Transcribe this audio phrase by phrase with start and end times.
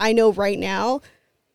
[0.00, 1.00] I know right now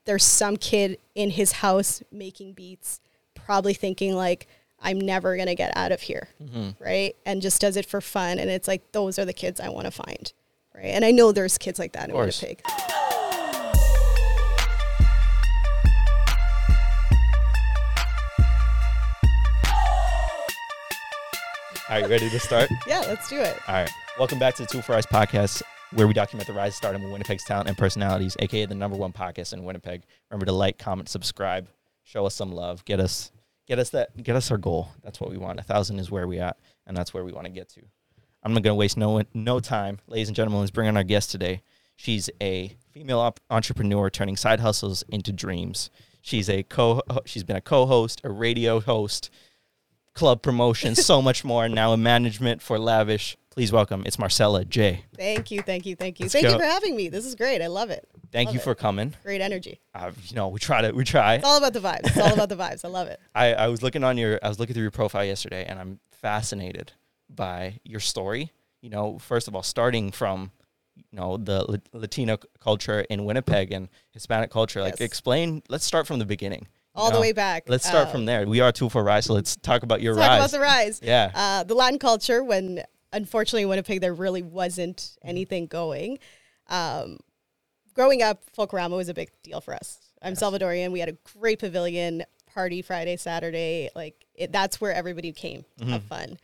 [0.04, 3.00] there's some kid in his house making beats,
[3.35, 4.47] probably thinking like,
[4.81, 6.71] I'm never gonna get out of here, mm-hmm.
[6.83, 7.16] right?
[7.25, 8.39] And just does it for fun.
[8.39, 10.33] And it's like those are the kids I want to find,
[10.75, 10.87] right?
[10.87, 12.15] And I know there's kids like that in.
[12.15, 12.61] Winnipeg.
[21.89, 22.70] All right, ready to start?
[22.88, 23.57] Yeah, let's do it.
[23.70, 23.89] All right.
[24.18, 25.62] Welcome back to the Two for Rise podcast,
[25.96, 28.98] where we document the rise and stardom of Winnipeg's talent and personalities, aka the number
[28.98, 30.04] one podcast in Winnipeg.
[30.30, 31.68] Remember to like, comment, subscribe,
[32.04, 33.32] show us some love, get us,
[33.68, 34.90] get us that, get us our goal.
[35.04, 35.60] That's what we want.
[35.60, 37.82] A thousand is where we at, and that's where we want to get to.
[38.42, 40.62] I'm not gonna waste no no time, ladies and gentlemen.
[40.62, 41.62] Let's bring on our guest today.
[41.96, 45.90] She's a female op- entrepreneur turning side hustles into dreams.
[46.22, 47.02] She's a co.
[47.26, 49.30] She's been a co-host, a radio host,
[50.14, 51.70] club promotion, so much more.
[51.70, 53.38] Now in management for Lavish.
[53.54, 54.02] Please welcome.
[54.08, 55.06] It's Marcella J.
[55.16, 56.24] Thank you, thank you, thank you.
[56.24, 56.54] Let's thank go.
[56.54, 57.10] you for having me.
[57.10, 57.62] This is great.
[57.62, 58.08] I love it.
[58.32, 58.64] Thank Love you it.
[58.64, 59.14] for coming.
[59.22, 59.80] Great energy.
[59.94, 61.36] Uh, you know, we try to we try.
[61.36, 62.00] It's all about the vibes.
[62.06, 62.84] It's all about the vibes.
[62.84, 63.20] I love it.
[63.36, 66.00] I, I was looking on your I was looking through your profile yesterday and I'm
[66.20, 66.94] fascinated
[67.30, 68.52] by your story.
[68.82, 70.50] You know, first of all, starting from
[70.95, 74.82] you know the La- Latino culture in Winnipeg and Hispanic culture.
[74.82, 75.02] Like, Yes.
[75.02, 75.62] explain.
[75.70, 76.67] Let's start from the beginning.
[76.95, 77.66] All the way back.
[77.67, 78.48] Let's start Um, from there.
[78.48, 80.40] We are two for rise, so let's talk about your Let's talk rise.
[80.40, 81.00] about the rise.
[81.04, 86.19] yeah, Uh, the Latin culture, when unfortunately in Winnipeg there really wasn't anything going.
[86.67, 87.20] Um,
[87.94, 90.00] growing up, Folklorama was a big deal for us.
[90.22, 90.92] I'm Salvadorian.
[90.92, 93.89] We had a great pavilion party Friday, Saturday.
[93.95, 95.92] Like it, that's where everybody came to Mm-hmm.
[95.94, 96.38] have fun.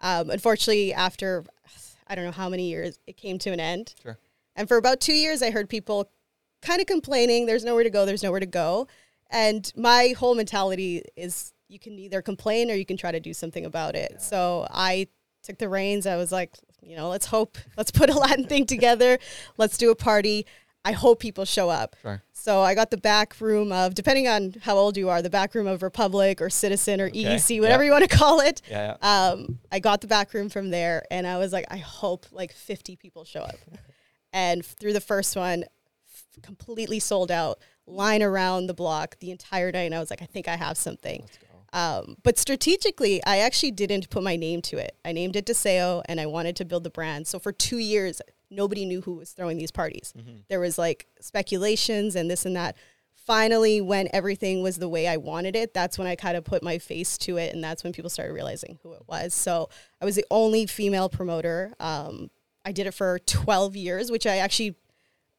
[0.00, 1.44] Um, unfortunately, after
[2.06, 3.94] I don't know how many years, it came to an end.
[4.02, 4.18] Sure.
[4.54, 6.10] And for about two years, I heard people
[6.62, 8.88] kind of complaining, there's nowhere to go, there's nowhere to go.
[9.30, 13.34] And my whole mentality is you can either complain or you can try to do
[13.34, 14.22] something about it.
[14.22, 15.08] So I
[15.46, 16.06] took the reins.
[16.06, 16.52] I was like,
[16.82, 19.18] you know, let's hope, let's put a Latin thing together.
[19.56, 20.46] Let's do a party.
[20.84, 21.96] I hope people show up.
[22.02, 22.22] Sure.
[22.32, 25.52] So I got the back room of, depending on how old you are, the back
[25.56, 27.86] room of Republic or Citizen or EEC, whatever Yeah.
[27.88, 28.62] you want to call it.
[28.70, 29.28] yeah, yeah.
[29.30, 32.52] Um, I got the back room from there, and I was like, I hope like
[32.52, 33.56] 50 people show up.
[34.32, 35.64] and through the first one,
[36.42, 39.82] completely sold out, line around the block the entire night.
[39.86, 41.24] And I was like, I think I have something.
[41.76, 44.96] Um, but strategically, I actually didn't put my name to it.
[45.04, 47.26] I named it Deseo, and I wanted to build the brand.
[47.26, 50.14] So for two years, nobody knew who was throwing these parties.
[50.48, 52.76] There was like speculations and this and that.
[53.14, 56.62] Finally, when everything was the way I wanted it, that's when I kind of put
[56.62, 59.34] my face to it, and that's when people started realizing who it was.
[59.34, 59.68] So
[60.00, 61.74] I was the only female promoter.
[61.78, 62.30] Um,
[62.64, 64.76] I did it for 12 years, which I actually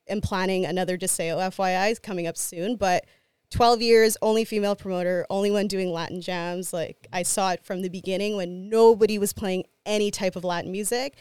[0.07, 2.75] am planning another Deseo FYI is coming up soon.
[2.75, 3.05] But
[3.51, 6.73] 12 years, only female promoter, only one doing Latin jams.
[6.73, 10.71] Like I saw it from the beginning when nobody was playing any type of Latin
[10.71, 11.15] music.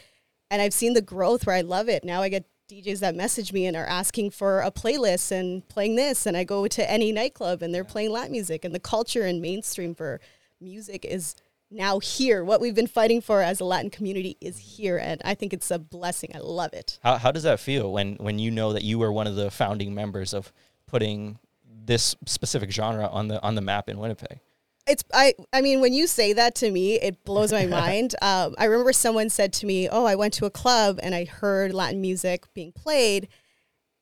[0.51, 2.03] And I've seen the growth where I love it.
[2.03, 5.95] Now I get DJs that message me and are asking for a playlist and playing
[5.95, 6.25] this.
[6.25, 8.65] And I go to any nightclub and they're playing Latin music.
[8.65, 10.19] And the culture and mainstream for
[10.59, 11.35] music is
[11.71, 12.43] now here.
[12.43, 14.97] What we've been fighting for as a Latin community is here.
[14.97, 16.31] And I think it's a blessing.
[16.35, 16.99] I love it.
[17.03, 19.49] How how does that feel when when you know that you were one of the
[19.49, 20.51] founding members of
[20.87, 21.39] putting
[21.87, 24.39] this specific genre on the on the map in Winnipeg?
[24.85, 28.15] It's I I mean when you say that to me, it blows my mind.
[28.21, 31.25] Um, I remember someone said to me, "Oh, I went to a club and I
[31.25, 33.27] heard Latin music being played."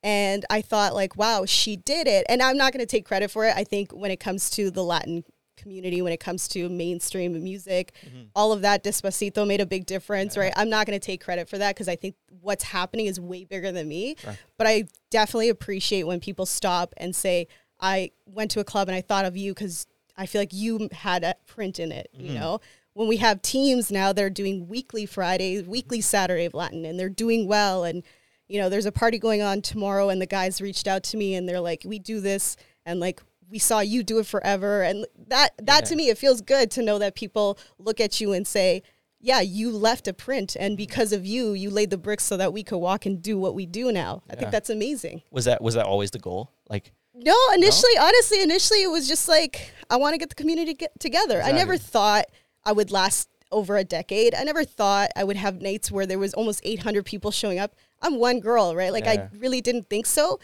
[0.03, 2.27] And I thought like, wow, she did it.
[2.29, 3.55] And I'm not going to take credit for it.
[3.57, 5.23] I think when it comes to the Latin
[5.57, 7.91] community, when it comes to mainstream music,
[8.35, 10.53] all of that Despacito made a big difference, right?
[10.55, 13.45] I'm not going to take credit for that because I think what's happening is way
[13.45, 14.15] bigger than me.
[14.59, 17.47] But I definitely appreciate when people stop and say,
[17.79, 19.87] I went to a club and I thought of you because
[20.17, 22.35] I feel like you had a print in it, you mm.
[22.35, 22.61] know?
[22.93, 27.09] When we have teams now, they're doing weekly Friday, weekly Saturday of Latin, and they're
[27.09, 27.83] doing well.
[27.83, 28.03] And,
[28.47, 31.35] you know, there's a party going on tomorrow, and the guys reached out to me
[31.35, 34.81] and they're like, we do this, and like, we saw you do it forever.
[34.81, 38.31] And that, that to me, it feels good to know that people look at you
[38.31, 38.81] and say,
[39.19, 40.77] yeah, you left a print, and mm.
[40.77, 43.55] because of you, you laid the bricks so that we could walk and do what
[43.55, 44.23] we do now.
[44.29, 44.39] I Yeah.
[44.39, 45.21] think that's amazing.
[45.31, 46.51] Was that was that always the goal?
[46.69, 50.73] Like No, initially, honestly, initially it was just like I want to get the community
[50.73, 51.41] get together.
[51.41, 52.25] I never thought
[52.65, 54.35] I would last over a decade.
[54.35, 57.75] I never thought I would have nights where there was almost 800 people showing up.
[58.01, 58.91] I'm one girl, right?
[58.91, 59.29] Like Yeah.
[59.31, 60.39] I really didn't think so.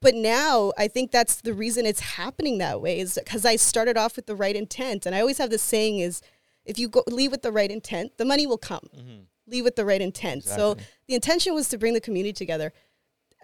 [0.00, 3.96] But now I think that's the reason it's happening that way is because I started
[3.96, 5.06] off with the right intent.
[5.06, 6.20] And I always have this saying is
[6.64, 8.88] if you go leave with the right intent, the money will come.
[8.96, 9.22] Mm-hmm.
[9.46, 10.44] Leave with the right intent.
[10.44, 10.76] So
[11.06, 12.72] the intention was to bring the community together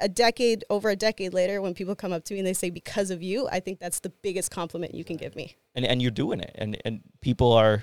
[0.00, 2.70] a decade over a decade later when people come up to me and they say
[2.70, 6.00] because of you i think that's the biggest compliment you can give me and and
[6.02, 7.82] you're doing it and and people are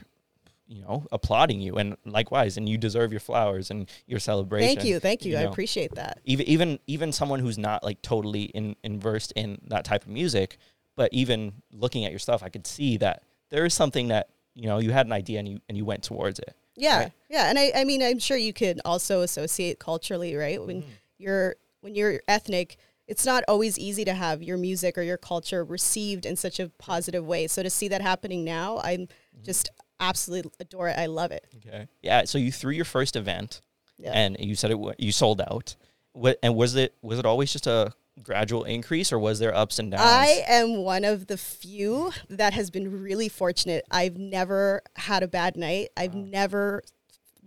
[0.68, 4.88] you know applauding you and likewise and you deserve your flowers and your celebration Thank
[4.88, 5.38] you, thank you.
[5.38, 5.50] I know.
[5.52, 6.20] appreciate that.
[6.26, 10.58] even even even someone who's not like totally in inversed in that type of music
[10.96, 13.22] but even looking at your stuff i could see that
[13.52, 16.02] there is something that you know you had an idea and you and you went
[16.04, 17.12] towards it Yeah, Right.
[17.30, 20.60] yeah, and I, I mean, I'm sure you could also associate culturally, right?
[20.66, 20.90] When Mm-hmm.
[21.20, 22.78] you're when you're ethnic,
[23.08, 26.70] it's not always easy to have your music or your culture received in such a
[26.80, 27.46] positive way.
[27.46, 29.02] So to see that happening now, I'm
[29.36, 29.44] Mm-hmm.
[29.44, 30.98] just absolutely adore it.
[30.98, 31.46] I love it.
[31.58, 33.60] okay yeah so you threw your first event
[34.00, 34.14] Yeah.
[34.14, 35.76] and you said it you sold out
[36.14, 37.92] what and was it was it always just a
[38.24, 42.54] gradual increase or was there ups and downs I am one of the few that
[42.54, 43.84] has been really fortunate.
[43.92, 45.90] I've never had a bad night.
[45.98, 46.82] I've never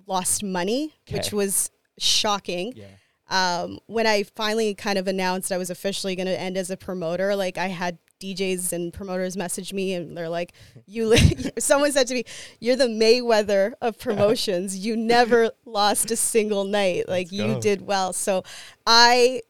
[0.07, 2.73] lost money, which was shocking.
[2.77, 2.85] yeah
[3.29, 6.77] um, when I finally kind of announced I was officially going to end as a
[6.77, 10.53] promoter, like I had DJs and promoters message me and they're like,
[10.87, 12.25] "You," li-, someone said to me,
[12.61, 14.77] "You're the Mayweather of promotions.
[14.79, 17.09] you never lost a single night.
[17.09, 18.43] Like you did well." So,
[18.87, 19.43] I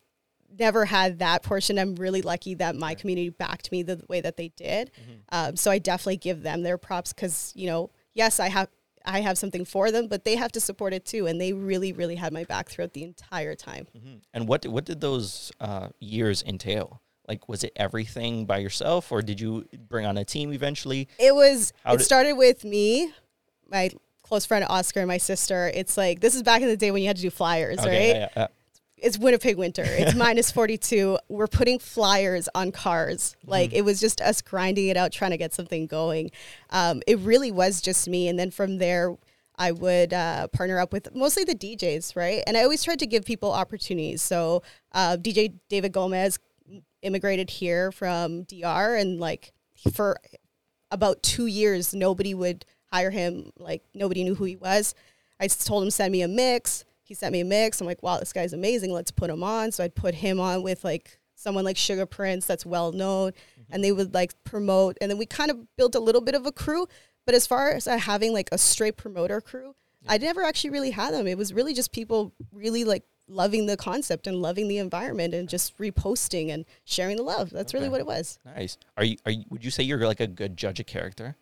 [0.59, 1.79] never had that portion.
[1.79, 4.91] I'm really lucky that my community backed me the way that they did.
[5.31, 8.69] Um, so I definitely give them their props because you know, yes, I have.
[9.09, 11.93] I have something for them, but they have to support it too, and they really,
[11.93, 13.87] really had my back throughout the entire time.
[13.97, 14.21] Mhm.
[14.35, 17.01] And what what did those uh, years entail?
[17.27, 21.09] Like, was it everything by yourself, or did you bring on a team eventually?
[21.19, 21.73] It was.
[21.85, 23.13] How it did- started with me,
[23.71, 23.91] my
[24.23, 25.71] close friend Oscar, and my sister.
[25.75, 27.93] It's like this is back in the day when you had to do flyers, right?
[27.93, 28.47] yeah, yeah, yeah.
[29.03, 29.85] It's Winnipeg winter.
[29.85, 31.19] It's minus forty two.
[31.29, 33.37] We're putting flyers on cars.
[33.47, 36.31] Like it was just us grinding it out, trying to get something going.
[36.71, 39.17] Um, it really was just me, and then from there.
[39.61, 42.45] I would uh, partner up with mostly the DJs, right?
[42.47, 44.23] And I always tried to give people opportunities.
[44.23, 44.63] So
[44.93, 46.39] uh, DJ David Gomez
[47.03, 49.53] immigrated here from DR, and like
[49.93, 50.21] for
[50.93, 53.51] about two years, nobody would hire him.
[53.59, 54.95] Like nobody knew who he was.
[55.41, 56.85] I told him send me a mix.
[57.09, 57.81] He sent me a mix.
[57.81, 58.93] I'm like, wow, this guy's amazing.
[58.93, 59.73] Let's put him on.
[59.73, 63.33] So I'd put him on with like someone like Sugar Prince that's well known,
[63.71, 64.99] and they would like promote.
[65.01, 66.87] And then we kind of built a little bit of a crew.
[67.25, 69.75] But as far as uh, having like a straight promoter crew,
[70.07, 71.27] I never actually really had them.
[71.27, 75.49] It was really just people really like loving the concept and loving the environment and
[75.49, 77.49] just reposting and sharing the love.
[77.49, 78.39] That's really what it was.
[78.45, 78.77] Nice.
[78.99, 79.17] Are you?
[79.25, 79.45] Are you?
[79.49, 81.37] Would you say you're like a good judge of character?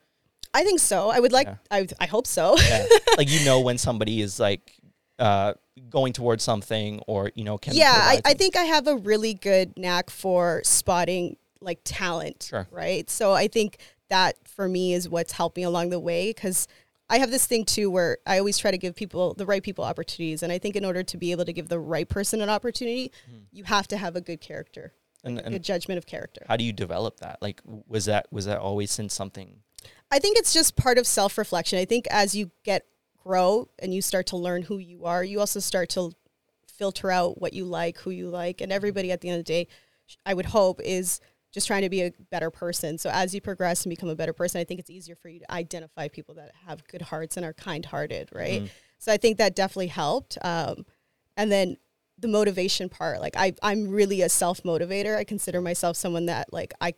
[0.54, 1.10] I think so.
[1.10, 1.48] I would like.
[1.48, 1.56] Yeah.
[1.72, 2.56] I I hope so.
[2.56, 2.86] Yeah.
[3.16, 4.76] like you know when somebody is like
[5.18, 5.54] uh,
[5.90, 7.74] going towards something, or you know can.
[7.74, 12.46] yeah, I, I think I have a really good knack for spotting like talent.
[12.50, 12.66] Sure.
[12.70, 13.08] Right.
[13.10, 13.78] So I think
[14.08, 16.68] that for me is what's helped me along the way because
[17.08, 19.84] I have this thing too where I always try to give people the right people
[19.84, 22.50] opportunities, and I think in order to be able to give the right person an
[22.50, 23.12] opportunity,
[23.52, 24.92] you have to have a good character,
[25.22, 25.38] Hmm.
[25.38, 26.44] And, a good judgment of character.
[26.48, 27.38] how do you develop that?
[27.40, 29.60] Like, was that was that always since something?
[30.10, 31.78] I think it's just part of self reflection.
[31.78, 32.86] I think as you get
[33.26, 36.12] grow and you start to learn who you are, you also start to
[36.69, 39.52] filter out what you like, who you like, and everybody at the end of the
[39.52, 39.69] day,
[40.25, 41.20] I would hope is
[41.52, 42.99] just trying to be a better person.
[42.99, 45.40] So as you progress and become a better person, I think it's easier for you
[45.40, 48.62] to identify people that have good hearts and are kind hearted, right?
[48.62, 48.70] Mhm.
[48.99, 50.38] So I think that definitely helped.
[50.43, 50.87] Um,
[51.37, 51.78] and then
[52.19, 55.17] the motivation part, like I, I'm really a self motivator.
[55.17, 56.94] I consider myself someone that like I,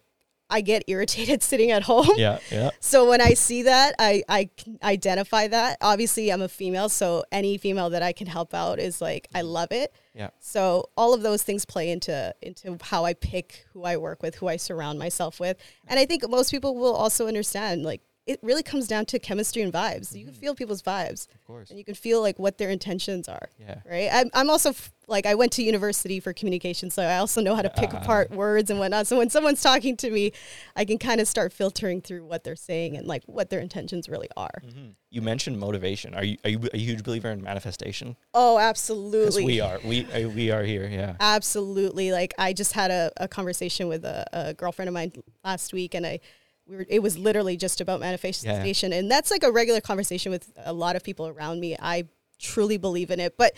[0.50, 2.10] I get irritated sitting at home.
[2.16, 2.70] Yeah, yeah.
[2.80, 4.50] So when I see that, I, I
[4.82, 5.78] identify that.
[5.80, 9.40] Obviously, I'm a female, so any female that I can help out is like I
[9.40, 9.48] mm-hmm.
[9.48, 9.92] love it.
[10.14, 10.30] Yeah.
[10.40, 14.36] So all of those things play into into how I pick who I work with,
[14.36, 15.56] who I surround myself with,
[15.86, 17.84] and I think most people will also understand.
[17.84, 20.14] Like it really comes down to chemistry and vibes.
[20.14, 21.70] You can feel people's vibes, Of course.
[21.70, 23.48] and you can feel like what their intentions are.
[23.58, 23.80] Yeah.
[23.90, 24.08] Right.
[24.12, 27.54] I'm, I'm also f- like I went to university for communication, so I also know
[27.56, 27.98] how to pick Ah.
[28.02, 29.06] apart words and whatnot.
[29.06, 30.32] So when someone's talking to me,
[30.76, 34.08] I can kind of start filtering through what they're saying and like what their intentions
[34.10, 34.62] really are.
[34.66, 34.94] Mhm.
[35.10, 36.14] You mentioned motivation.
[36.14, 38.16] Are you are you a huge believer in manifestation?
[38.34, 39.42] Oh, absolutely.
[39.44, 39.78] we are.
[39.82, 40.86] We uh, we are here.
[40.86, 41.16] Yeah.
[41.18, 42.12] Absolutely.
[42.12, 45.94] Like I just had a, a conversation with a, a girlfriend of mine last week
[45.94, 46.20] and I
[46.68, 48.92] we were it was literally just about manifestation.
[48.92, 51.76] And that's like a regular conversation with a lot of people around me.
[51.80, 52.04] I
[52.38, 53.36] truly believe in it.
[53.36, 53.54] But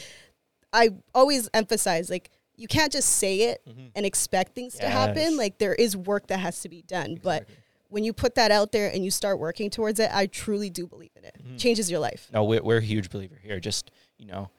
[0.72, 3.90] I always emphasize like you can't just say it Mhm.
[3.94, 5.36] and expect things to happen.
[5.36, 7.18] Like there is work that has to be done.
[7.22, 7.48] But
[7.88, 10.86] when you put that out there and you start working towards it, I truly do
[10.86, 11.36] believe in it.
[11.42, 11.58] Mhm.
[11.58, 12.28] Changes your life.
[12.32, 13.58] No, we're, we're a huge believer here.
[13.58, 14.50] Just you know,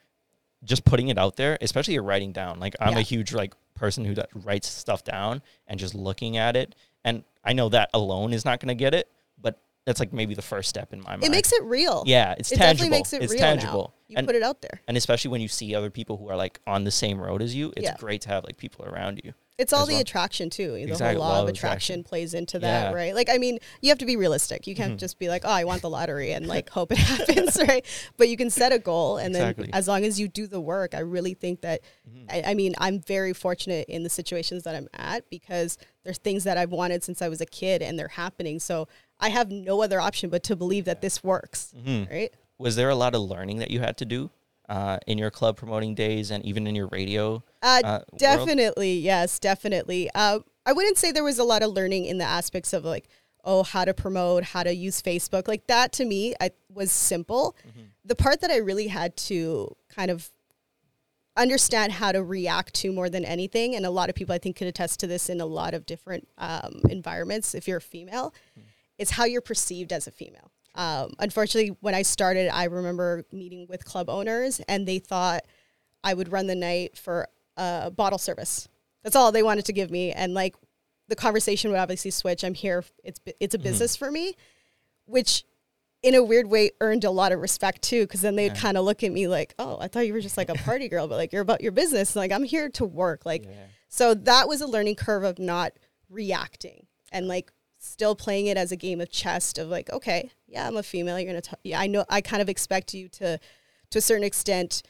[0.64, 2.60] just putting it out there, especially you're writing down.
[2.60, 3.00] Like I'm Yeah.
[3.00, 6.76] a huge like person who writes stuff down and just looking at it.
[7.04, 10.36] And I know that alone is not going to get it, but that's like maybe
[10.36, 11.24] the first step in my mind.
[11.24, 12.04] It makes it real.
[12.06, 12.74] yeah, it's it tangible.
[12.90, 13.94] definitely makes it it's real tangible.
[13.96, 14.02] now.
[14.10, 14.82] You and put it out there.
[14.88, 17.56] and especially when you see other people who are like on the same road as
[17.56, 17.96] you, it's Yeah.
[17.98, 19.34] great to have like people around you.
[19.62, 20.02] It's all the well.
[20.02, 20.72] attraction too.
[20.72, 22.04] The Exactly, whole law of attraction, attraction.
[22.04, 22.86] plays into that, Yeah.
[22.88, 22.96] Mm-hmm.
[22.96, 23.16] right?
[23.16, 24.68] Like, I mean, you have to be realistic.
[24.68, 27.58] You can't just be like, "Oh, I want the lottery," and like hope it happens,
[27.68, 27.86] right?
[28.18, 29.66] But you can set a goal, and Exactly.
[29.68, 31.82] then as long as you do the work, I really think that.
[32.10, 32.26] Mm-hmm.
[32.30, 36.44] I, I mean, I'm very fortunate in the situations that I'm at because there's things
[36.46, 38.60] that I've wanted since I was a kid, and they're happening.
[38.60, 38.88] So
[39.20, 42.10] I have no other option but to believe that this works, Mhm.
[42.10, 42.34] right?
[42.58, 44.30] Was there a lot of learning that you had to do
[44.72, 47.44] uh, in your club promoting days and even in your radio?
[47.62, 48.06] Uh, uh, world?
[48.18, 50.10] definitely, yes, definitely.
[50.16, 53.10] Uh, I wouldn't say there was a lot of learning in the aspects of like,
[53.44, 55.48] oh, how to promote, how to use Facebook.
[55.48, 57.58] Like that to me, I was simple.
[57.68, 57.82] Mm-hmm.
[58.06, 60.32] The part that I really had to kind of
[61.36, 64.56] understand how to react to more than anything, and a lot of people I think
[64.56, 67.54] could attest to this in a lot of different um, environments.
[67.54, 68.34] If you're a female,
[68.98, 70.52] is how you're perceived as a female.
[70.76, 75.42] Um, unfortunately, when I started, I remember meeting with club owners, and they thought
[76.04, 78.68] I would run the night for a bottle service.
[79.04, 80.56] That's all they wanted to give me, and like
[81.10, 82.44] the conversation would obviously switch.
[82.44, 82.84] I'm here.
[83.04, 84.36] It's it's a business for me,
[85.06, 85.44] which
[86.04, 88.84] in a weird way earned a lot of respect too because then they'd kind of
[88.84, 91.16] look at me like oh i thought you were just like a party girl but
[91.16, 93.52] like you're about your business like i'm here to work like Yeah.
[93.88, 95.74] so that was a learning curve of not
[96.10, 97.52] reacting and like
[97.84, 101.20] still playing it as a game of chess of like okay yeah i'm a female
[101.20, 103.40] you're gonna talk yeah i know i kind of expect you to
[103.90, 104.84] to a certain extent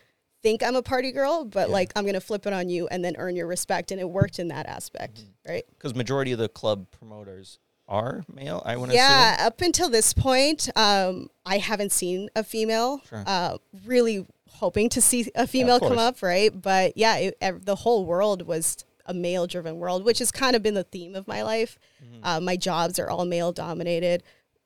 [0.44, 1.74] think i'm a party girl but Yeah.
[1.74, 4.40] like i'm gonna flip it on you and then earn your respect and it worked
[4.40, 5.52] in that aspect Mm-hmm.
[5.54, 8.62] right Because majority of the club promoters are male.
[8.66, 13.24] I want to yeah up until this point um i haven't seen a female Sure.
[13.26, 18.06] uh really hoping to see a female come up right but yeah it, the whole
[18.06, 21.42] world was a male driven world which has kind of been the theme of my
[21.44, 21.78] life.
[22.04, 22.24] Mm-hmm.
[22.24, 24.24] uh, my jobs are all male dominated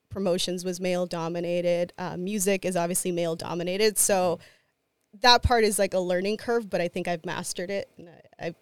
[0.09, 4.39] promotions was male dominated uh, music is obviously male dominated so
[5.21, 8.47] that part is like a learning curve but i think i've mastered it and I,
[8.47, 8.55] I've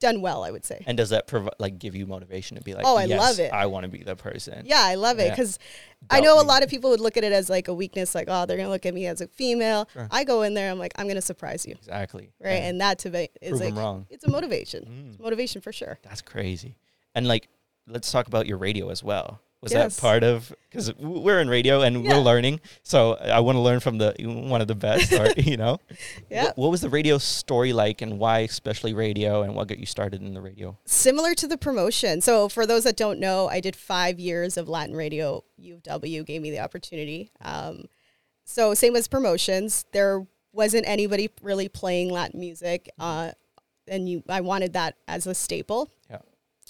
[0.00, 2.74] done well i would say And does that provide like give you motivation to be
[2.74, 4.62] like, Oh, I "Yes, love it." I want to be the person.
[4.66, 5.30] Yeah, I love it Yeah.
[5.30, 5.58] because
[6.10, 8.24] I know a lot of people would look at it as like a weakness, like
[8.28, 9.86] oh, they're gonna look at me as a female.
[9.92, 10.08] Sure.
[10.10, 12.32] I go in there, I'm like, I'm gonna surprise you, Exactly.
[12.40, 12.52] right?
[12.52, 12.68] Yeah.
[12.68, 14.06] And that to me is Prove like wrong.
[14.10, 15.08] it's a motivation, Mm.
[15.10, 15.98] It's motivation for sure.
[16.02, 16.76] That's crazy.
[17.14, 17.48] And like,
[17.86, 19.40] let's talk about your radio as well.
[19.62, 19.94] Was Yes.
[19.96, 22.14] that part of because we're in radio and Yeah.
[22.16, 25.58] we're learning, so I want to learn from the one of the best, or you
[25.58, 25.78] know,
[26.30, 26.44] Yeah.
[26.44, 29.84] What, what was the radio story like, and why especially radio, and what got you
[29.84, 30.78] started in the radio?
[30.86, 32.22] Similar to the promotion.
[32.22, 35.44] So for those that don't know, I did five years of Latin radio.
[35.58, 37.30] U of W gave me the opportunity.
[37.42, 37.84] Um,
[38.44, 43.32] so same as promotions, there wasn't anybody really playing Latin music, uh,
[43.86, 45.90] and you, I wanted that as a staple.
[46.08, 46.18] Yeah.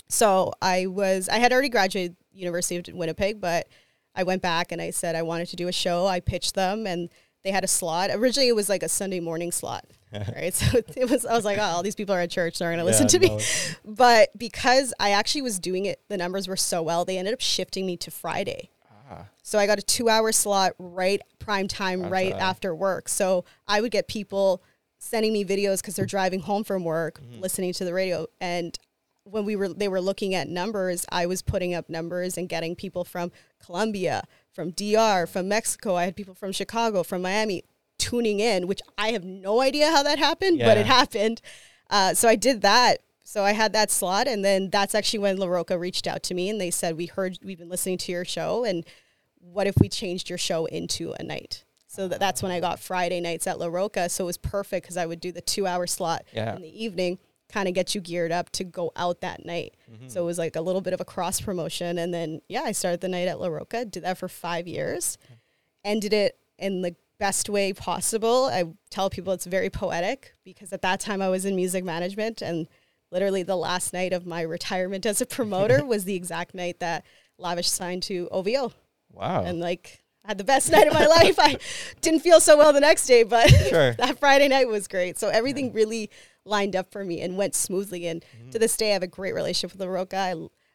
[0.08, 3.66] So I was I had already graduated University of Winnipeg, but
[4.14, 6.06] I went back and I said I wanted to do a show.
[6.06, 7.08] I pitched them and
[7.44, 8.10] they had a slot.
[8.12, 9.84] Originally it was like a Sunday morning slot.
[10.12, 10.52] right.
[10.52, 12.84] So it was I was like, oh, all these people are at church, they're gonna
[12.84, 13.40] listen to me.
[13.84, 17.40] But because I actually was doing it, the numbers were so well, they ended up
[17.40, 18.70] shifting me to Friday.
[19.10, 22.40] Ah, So I got a two hour slot right prime time, Prime right time.
[22.40, 23.08] after work.
[23.08, 24.62] So I would get people
[24.98, 27.40] sending me videos because they're driving home from work, Mm-hmm.
[27.40, 28.26] listening to the radio.
[28.40, 28.76] And
[29.24, 32.74] when we were they were looking at numbers, I was putting up numbers and getting
[32.74, 33.30] people from
[33.64, 35.94] Colombia, from DR, from Mexico.
[35.96, 37.64] I had people from Chicago, from Miami
[37.98, 41.40] tuning in, which I have no idea how that happened, but it happened.
[41.90, 42.98] Uh, so I did that.
[43.22, 46.34] So I had that slot, and then that's actually when La Roca reached out to
[46.34, 48.84] me and they said, "We heard we've been listening to your show, and
[49.38, 52.80] what if we changed your show into a night?" So that, that's when I got
[52.80, 54.08] Friday nights at La Roca.
[54.08, 56.56] So it was perfect because I would do the two hour slot Yeah.
[56.56, 57.18] in the evening,
[57.50, 59.74] kind of get you geared up to go out that night.
[59.86, 60.18] So mm-hmm.
[60.18, 63.00] it was like a little bit of a cross promotion, and then yeah, I started
[63.00, 63.84] the night at La Roca.
[63.84, 65.18] Did that for five years,
[65.84, 68.46] ended it in the best way possible.
[68.46, 72.42] I tell people it's very poetic because at that time I was in music management
[72.42, 72.66] and
[73.12, 77.04] literally the last night of my retirement as a promoter was the exact night that
[77.38, 78.72] Lavish signed to OVO.
[79.12, 79.44] wow.
[79.44, 81.38] And like I had the best night of my life.
[81.38, 81.58] I
[82.00, 83.92] didn't feel so well the next day, but Sure.
[83.98, 85.18] that Friday night was great.
[85.18, 86.10] So everything really
[86.44, 88.06] lined up for me and went smoothly.
[88.06, 88.50] And Mm-hmm.
[88.50, 90.16] to this day, I have a great relationship with the Roca.
[90.16, 90.34] I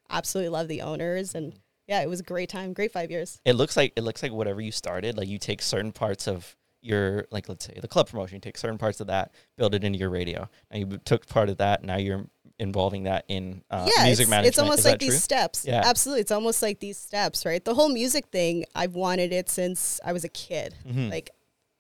[0.10, 1.54] absolutely love the owners, and
[1.88, 3.40] yeah, it was a great time, great five years.
[3.46, 6.56] it looks like it looks like whatever you started, like you take certain parts of
[6.82, 9.84] your like let's say the club promotion, you take certain parts of that, build it
[9.84, 10.48] into your radio.
[10.70, 12.26] And you took part of that, now you're
[12.60, 14.48] involving that in uh, yeah, music it's, management.
[14.48, 15.18] it's almost Is like these true?
[15.18, 15.66] steps.
[15.68, 15.82] Yeah.
[15.84, 16.22] absolutely.
[16.22, 17.64] It's almost like these steps, right?
[17.66, 20.76] The whole music thing, I've wanted it since I was a kid.
[20.88, 21.10] Mhm.
[21.10, 21.32] Like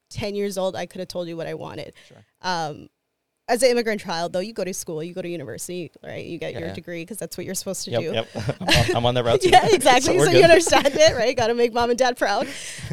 [0.09, 1.93] ten years old, I could have told you what I wanted.
[2.07, 2.25] Sure.
[2.41, 2.89] Um,
[3.47, 6.25] as an immigrant child, though, you go to school, you go to university, right?
[6.25, 8.13] You get Yeah, your degree because that's what you're supposed to Yep, do.
[8.13, 8.27] yep.
[8.61, 10.17] I'm, on, I'm on that route yeah, exactly.
[10.17, 11.35] we're so you understand it, right?
[11.41, 12.47] Got to make mom and dad proud.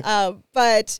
[0.04, 0.99] um, but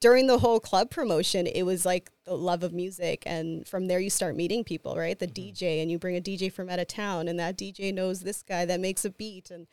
[0.00, 3.22] during the whole club promotion, it was like the love of music.
[3.26, 5.18] And from there, you start meeting people, right?
[5.18, 8.20] The DJ, and you bring a DJ from out of town, and that DJ knows
[8.20, 9.66] this guy that makes a beat and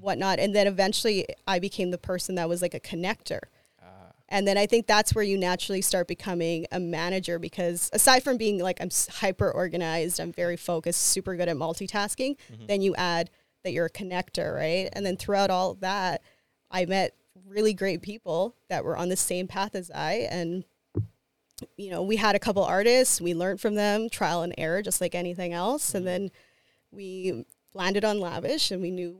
[0.00, 0.38] whatnot.
[0.38, 3.40] And then eventually, I became the person that was like a connector.
[4.32, 8.38] And then I think that's where you naturally start becoming a manager because aside from
[8.38, 12.66] being like I'm hyper organized, I'm very focused, super good at multitasking, mm-hmm.
[12.66, 13.28] then you add
[13.62, 14.88] that you're a connector, right?
[14.94, 16.22] And then throughout all that,
[16.70, 17.14] I met
[17.46, 20.26] really great people that were on the same path as I.
[20.30, 20.64] And
[21.76, 25.02] you know, we had a couple artists, we learned from them, trial and error just
[25.02, 26.22] like anything else, and mm-hmm.
[26.22, 26.30] then
[26.90, 29.18] we landed on Lavish and we knew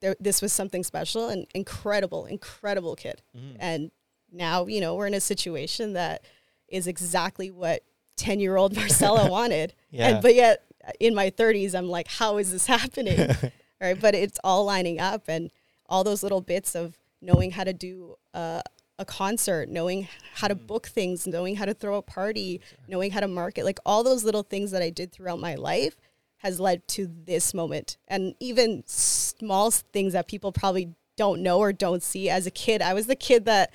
[0.00, 3.22] there, this was something special and incredible, incredible kid.
[3.36, 3.56] Mm-hmm.
[3.60, 3.90] And
[4.32, 6.24] now, you know, we're in a situation that
[6.68, 7.82] is exactly what
[8.16, 9.74] 10 year old Marcella wanted.
[9.90, 10.08] Yeah.
[10.08, 10.64] And, but yet
[10.98, 13.30] in my 30s, I'm like, how is this happening?
[13.80, 14.00] right.
[14.00, 15.50] But it's all lining up and
[15.86, 18.62] all those little bits of knowing how to do uh,
[18.98, 23.20] a concert, knowing how to book things, knowing how to throw a party, knowing how
[23.20, 25.96] to market, like all those little things that I did throughout my life
[26.38, 27.96] has led to this moment.
[28.08, 32.30] And even small things that people probably don't know or don't see.
[32.30, 33.72] As a kid, I was the kid that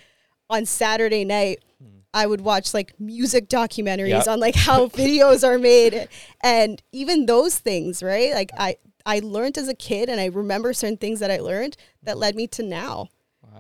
[0.50, 2.00] on Saturday night, hmm.
[2.14, 4.28] I would watch like music documentaries Yep.
[4.28, 6.08] on like how videos are made
[6.42, 8.34] and even those things, right?
[8.34, 11.78] Like I I learned as a kid and I remember certain things that I learned
[12.04, 13.10] that led me to now.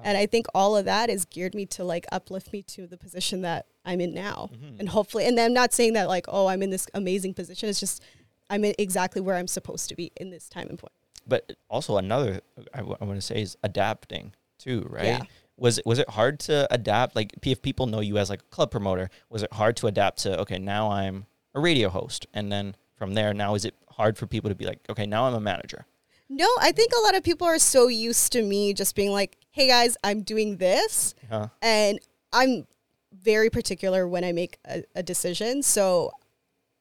[0.03, 2.95] And I think all of that is geared me to like uplift me to the
[2.97, 4.49] position that I'm in now.
[4.53, 4.79] Mm-hmm.
[4.79, 7.69] And hopefully and I'm not saying that like oh I'm in this amazing position.
[7.69, 8.03] It's just
[8.49, 10.93] I'm in exactly where I'm supposed to be in this time and point.
[11.27, 12.41] But also another
[12.73, 15.05] I, want to say is adapting too, right?
[15.05, 15.21] Yeah.
[15.57, 17.15] Was it was it hard to adapt?
[17.15, 20.19] Like if people know you as like a club promoter, was it hard to adapt
[20.19, 24.17] to okay now I'm a radio host, and then from there now is it hard
[24.17, 25.85] for people to be like okay now I'm a manager?
[26.27, 29.37] No, I think a lot of people are so used to me just being like,
[29.51, 31.47] "Hey guys, I'm doing this." Huh?
[31.61, 31.99] and
[32.33, 32.67] I'm
[33.13, 35.63] very particular when I make a, a decision.
[35.63, 36.11] So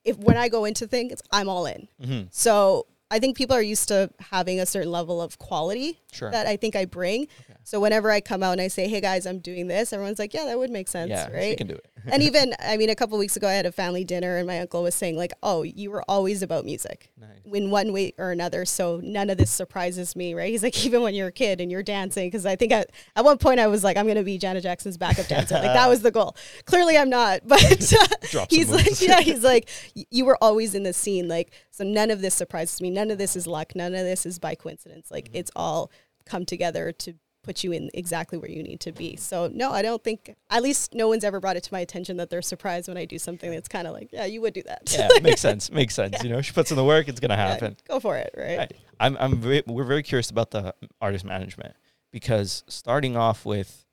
[0.04, 1.88] if when I go into things, I'm all in.
[2.02, 2.28] Mhm.
[2.33, 6.30] So I think people are used to having a certain level of quality Sure.
[6.30, 7.28] that I think I bring.
[7.64, 10.35] So whenever I come out and I say, "Hey guys, I'm doing this," everyone's like,
[10.35, 11.87] "Yeah, that would make sense, yeah, right?" she can do it.
[12.06, 14.59] and even I mean, a couple weeks ago, I had a family dinner, and my
[14.61, 17.30] uncle was saying like, "Oh, you were always about music." Nice.
[17.54, 18.64] in one way or another.
[18.64, 20.50] So none of this surprises me, right?
[20.50, 23.24] He's like, even when you're a kid and you're dancing, because I think at, at
[23.24, 25.55] one point I was like, I'm going to be Janet Jackson's backup dancer.
[25.55, 26.37] Like that was the goal.
[26.66, 29.03] Clearly I'm not, but he's like, moves.
[29.03, 29.68] yeah, he's like,
[30.11, 31.29] you were always in the scene.
[31.29, 32.90] Like, so none of this surprises me.
[32.90, 33.75] None of this is luck.
[33.75, 35.11] None of this is by coincidence.
[35.11, 35.37] Like Mm-hmm.
[35.37, 35.90] it's all
[36.27, 39.17] come together to put you in exactly where you need to be.
[39.17, 42.17] So no, I don't think, at least no one's ever brought it to my attention
[42.17, 44.62] that they're surprised when I do something that's kind of like, yeah, you would do
[44.62, 44.90] that.
[44.97, 45.71] yeah, makes sense.
[45.71, 46.23] Makes sense.
[46.25, 47.77] You know, she puts in the work, it's gonna Yeah, happen.
[47.87, 48.59] go for it, right?
[48.59, 48.73] Right.
[48.99, 51.75] I'm, I'm very, we're very curious about the artist management
[52.12, 53.85] because starting off with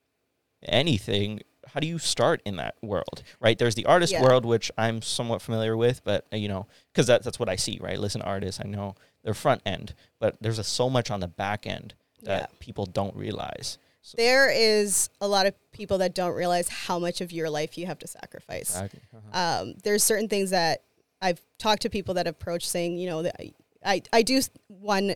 [0.64, 3.24] anything, how do you start in that world?
[3.40, 3.58] Right.
[3.58, 4.22] There's the artist Yeah.
[4.22, 7.56] world, which I'm somewhat familiar with, but uh, you know, because that, that's what I
[7.56, 7.78] see.
[7.82, 8.00] Right.
[8.00, 11.68] Listen, artists, I know their front end, but there's a, so much on the back
[11.68, 11.94] end
[12.24, 12.58] that Yeah.
[12.60, 13.78] people don't realize.
[14.04, 17.78] So, There is a lot of people that don't realize how much of your life
[17.78, 18.72] you have to sacrifice.
[18.72, 19.00] Exactly.
[19.16, 19.62] Uh-huh.
[19.62, 20.82] Um, there's certain things that
[21.22, 23.54] I've talked to people that approach saying, you know, that I,
[23.86, 25.14] I, I do one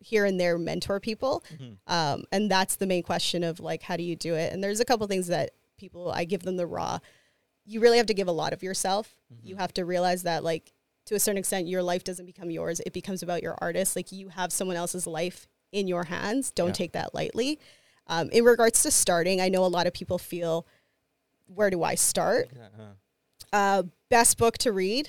[0.00, 1.42] here and there mentor people.
[1.54, 1.72] Mm-hmm.
[1.92, 4.52] Um, and that's the main question of like, how do you do it?
[4.52, 6.98] And there's a couple things that people, I give them the raw.
[7.64, 9.16] You really have to give a lot of yourself.
[9.32, 9.48] Mm-hmm.
[9.48, 10.72] You have to realize that like,
[11.06, 12.80] to a certain extent, your life doesn't become yours.
[12.86, 13.96] It becomes about your artist.
[13.96, 16.50] Like you have someone else's life in your hands.
[16.50, 16.72] Don't Yeah.
[16.74, 17.58] take that lightly.
[18.06, 20.66] Um, in regards to starting, I know a lot of people feel,
[21.46, 22.50] where do I start?
[22.54, 22.82] Uh-huh.
[23.52, 25.08] Uh, best book to read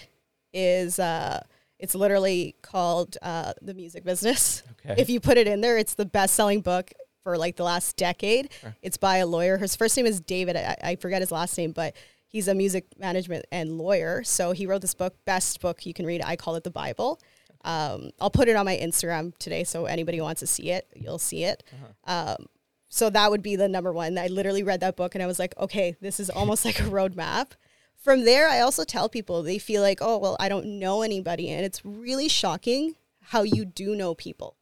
[0.54, 1.42] is uh,
[1.80, 4.64] it's literally called uh, The Music Business.
[4.86, 5.00] Okay.
[5.02, 6.92] If you put it in there, it's the best selling book
[7.24, 8.52] for like the last decade.
[8.62, 8.76] Sure.
[8.82, 9.58] It's by a lawyer.
[9.58, 10.56] His first name is David.
[10.56, 11.96] I, I forget his last name, but
[12.28, 14.24] he's a music management and lawyer.
[14.24, 16.22] So he wrote this book, best book you can read.
[16.24, 17.20] I call it the Bible.
[17.64, 20.88] Um, I'll put it on my Instagram today, so anybody who wants to see it,
[20.96, 21.64] you'll see it.
[22.06, 22.48] Um,
[22.90, 24.18] so that would be the number one.
[24.18, 26.84] I literally read that book and I was like, okay, this is almost like a
[26.98, 27.52] roadmap.
[27.96, 31.50] From there, I also tell people they feel like, oh, well, I don't know anybody.
[31.50, 34.58] And it's really shocking how you do know people.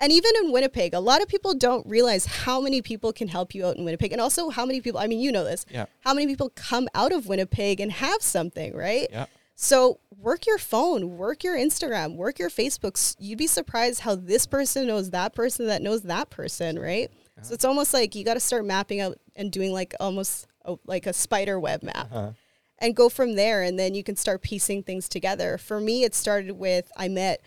[0.00, 3.54] And even in Winnipeg, a lot of people don't realize how many people can help
[3.54, 4.12] you out in Winnipeg.
[4.12, 5.86] And also how many people, I mean, you know this, Yeah.
[6.00, 9.08] how many people come out of Winnipeg and have something, right?
[9.10, 9.26] Yeah.
[9.56, 13.14] So work your phone, work your Instagram, work your Facebooks.
[13.18, 17.10] You'd be surprised how this person knows that person that knows that person, right?
[17.42, 20.76] So it's almost like you got to start mapping out and doing like almost a,
[20.86, 22.32] like a spider web map Uh-huh.
[22.78, 23.62] and go from there.
[23.62, 25.58] And then you can start piecing things together.
[25.58, 27.42] For me, it started with I met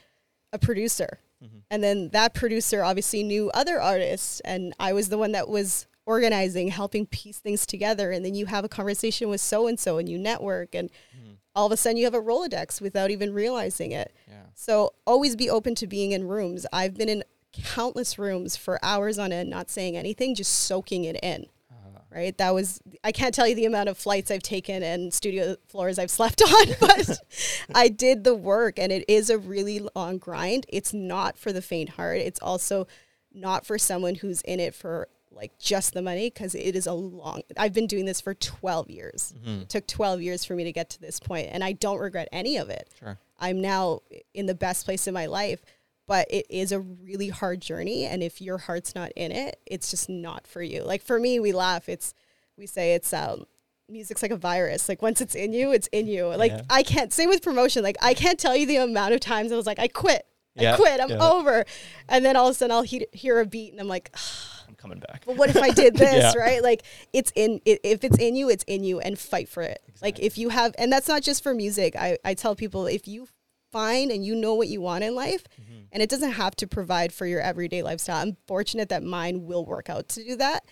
[0.51, 1.19] a producer.
[1.69, 5.87] And then that producer obviously knew other artists, and I was the one that was
[6.05, 8.11] organizing, helping piece things together.
[8.11, 10.75] And then you have a conversation with so and so and you network.
[10.75, 11.37] And Mhm.
[11.55, 14.13] all of a sudden you have a Rolodex without even realizing it.
[14.27, 14.43] Yeah.
[14.53, 16.65] So always be open to being in rooms.
[16.73, 21.17] I've been in countless rooms for hours on end, not saying anything, just soaking it
[21.23, 21.45] in.
[22.13, 22.37] Right.
[22.37, 25.97] That was, I can't tell you the amount of flights I've taken and studio floors
[25.97, 27.19] I've slept on, but
[27.73, 30.65] I did the work and it is a really long grind.
[30.69, 32.17] It's not for the faint heart.
[32.19, 32.87] It's also
[33.33, 36.93] not for someone who's in it for like just the money because it is a
[36.93, 39.33] long, I've been doing this for 12 years.
[39.43, 39.63] mhm.
[39.63, 42.29] It took 12 years for me to get to this point and I don't regret
[42.31, 42.89] any of it.
[42.99, 43.17] Sure.
[43.39, 44.01] I'm now
[44.35, 45.63] in the best place in my life,
[46.05, 48.05] but it is a really hard journey.
[48.05, 50.83] And if your heart's not in it, it's just not for you.
[50.83, 51.87] Like for me, we laugh.
[51.87, 52.13] It's,
[52.57, 53.45] we say it's, um,
[53.89, 54.89] music's like a virus.
[54.89, 56.27] Like once it's in you, it's in you.
[56.27, 56.61] Like Yeah.
[56.69, 57.83] I can't, same with promotion.
[57.83, 60.25] Like I can't tell you the amount of times I was like, I quit.
[60.55, 60.99] Yeah, I quit.
[61.01, 61.29] I'm yeah.
[61.31, 61.65] over.
[62.09, 64.13] And then all of a sudden I'll he- hear a beat and I'm like,
[64.67, 65.23] I'm coming back.
[65.25, 66.61] but what if I did this, right?
[66.61, 69.81] Like it's in i if it's in you, it's in you and fight for it.
[70.01, 71.95] Like if you have and that's not just for music.
[71.95, 73.27] I, I tell people if you
[73.73, 75.87] find and you know what you want in life Mhm.
[75.91, 78.17] and it doesn't have to provide for your everyday lifestyle.
[78.21, 80.63] I'm fortunate that mine will work out to do that.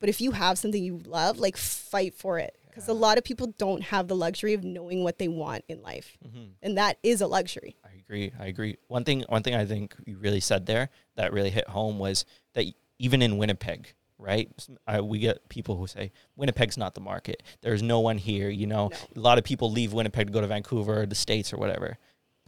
[0.00, 2.54] But if you have something you love, like fight for it.
[2.66, 5.82] Because a lot of people don't have the luxury of knowing what they want in
[5.82, 6.16] life.
[6.24, 6.50] Mhm.
[6.62, 7.74] And that is a luxury.
[7.84, 8.32] I agree.
[8.38, 8.76] I agree.
[8.86, 12.24] One thing, one thing I think you really said there that really hit home was
[12.54, 12.66] that
[13.00, 14.48] even in Winnipeg, right?
[14.86, 17.42] I, we get people who say Winnipeg's not the market.
[17.62, 18.48] There's no one here.
[18.50, 18.96] You know, No.
[19.16, 21.98] a lot of people leave Winnipeg to go to Vancouver or the states or whatever.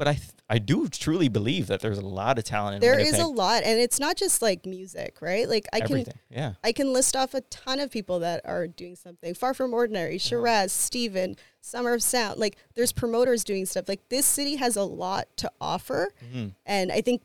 [0.00, 2.92] But I, th- I do truly believe that there's a lot of talent in There
[2.96, 3.12] Winnipeg.
[3.12, 5.46] is a lot and it's not just like music, right?
[5.46, 6.54] Like I can yeah.
[6.64, 9.34] I can list off a ton of people that are doing something.
[9.34, 12.40] Far from ordinary, Shiraz, Steven, Summer of Sound.
[12.40, 13.90] Like there's promoters doing stuff.
[13.90, 16.08] Like this city has a lot to offer.
[16.34, 16.54] Mhm.
[16.64, 17.20] And I think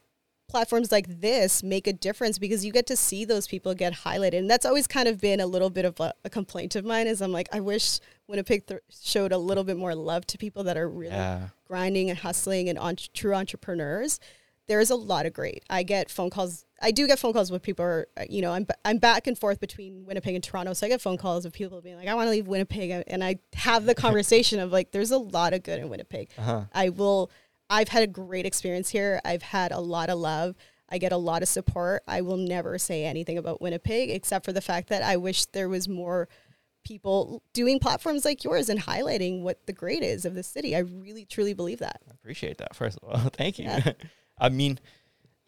[0.47, 4.37] platforms like this make a difference because you get to see those people get highlighted.
[4.39, 7.07] And that's always kind of been a little bit of a, a complaint of mine
[7.07, 10.63] is I'm like, I wish Winnipeg th- showed a little bit more love to people
[10.65, 11.49] that are really Yeah.
[11.67, 14.19] grinding and hustling and entre- true entrepreneurs.
[14.67, 15.63] There's a lot of great.
[15.69, 16.65] I get phone calls.
[16.81, 17.85] I do get phone calls with people.
[17.85, 20.89] Are, uh, you know, I'm I'm back and forth between Winnipeg and Toronto, so I
[20.89, 23.85] get phone calls of people being like, "I want to leave Winnipeg," and I have
[23.85, 26.29] the conversation of like, "There's a lot of good in Winnipeg.
[26.39, 26.63] Uh-huh.
[26.73, 27.29] I will.
[27.69, 29.19] I've had a great experience here.
[29.25, 30.55] I've had a lot of love.
[30.89, 32.03] I get a lot of support.
[32.07, 35.67] I will never say anything about Winnipeg except for the fact that I wish there
[35.67, 36.27] was more
[36.83, 40.75] people doing platforms like yours and highlighting what the great is of the city.
[40.75, 42.01] I really truly believe that.
[42.07, 42.75] I appreciate that.
[42.75, 43.65] First of all, thank you.
[43.65, 43.93] Yeah.
[44.37, 44.79] I mean,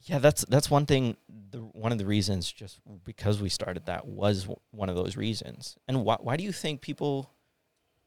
[0.03, 1.17] yeah, that's that's one thing.
[1.51, 5.17] The one of the reasons, just because we started that, was w- one of those
[5.17, 5.75] reasons.
[5.87, 7.29] And why why do you think people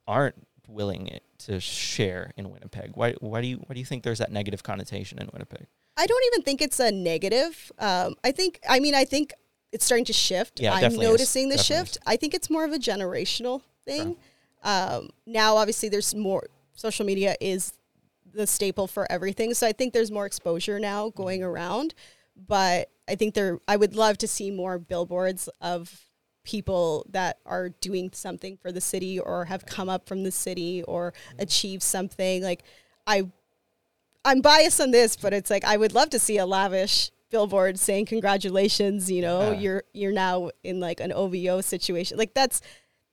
[0.06, 2.92] aren't willing it to share in Winnipeg?
[2.94, 5.66] Why why do you why do you think there's that negative connotation in Winnipeg?
[5.96, 7.70] I don't even think it's a negative.
[7.78, 9.34] Um, I think, I mean, I think
[9.70, 10.60] it's starting to shift.
[10.60, 11.12] Yeah, I'm definitely is.
[11.12, 11.98] noticing the Definitely shift.
[12.06, 14.16] I think it's more of a generational thing.
[14.62, 17.74] Um, now, obviously, there's more, social media is
[18.32, 19.52] the staple for everything.
[19.52, 21.94] So I think there's more exposure now going around.
[22.34, 26.09] But I think there, I would love to see more billboards of
[26.50, 30.82] people that are doing something for the city or have come up from the city
[30.84, 31.42] or mm-hmm.
[31.42, 32.42] achieved something.
[32.42, 32.64] Like,
[33.06, 33.28] I
[34.24, 37.78] I'm biased on this, but it's like I would love to see a lavish billboard
[37.78, 39.58] saying congratulations, you know, Yeah.
[39.60, 42.18] you're you're now in like an OVO situation.
[42.18, 42.60] Like that's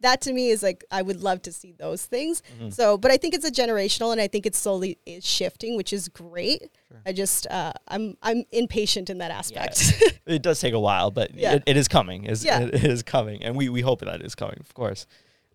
[0.01, 2.43] that to me is like I would love to see those things.
[2.62, 2.73] Mhm.
[2.73, 5.91] So, but I think it's a generational and I think it's slowly is shifting, which
[5.91, 6.69] is great.
[6.88, 7.01] Sure.
[7.05, 9.93] I just uh I'm I'm impatient in that aspect.
[10.27, 11.53] It does take a while, but Yeah.
[11.53, 12.25] it, it is coming.
[12.25, 12.60] Is Yeah.
[12.62, 15.05] it is coming, and we we hope that is coming, of course.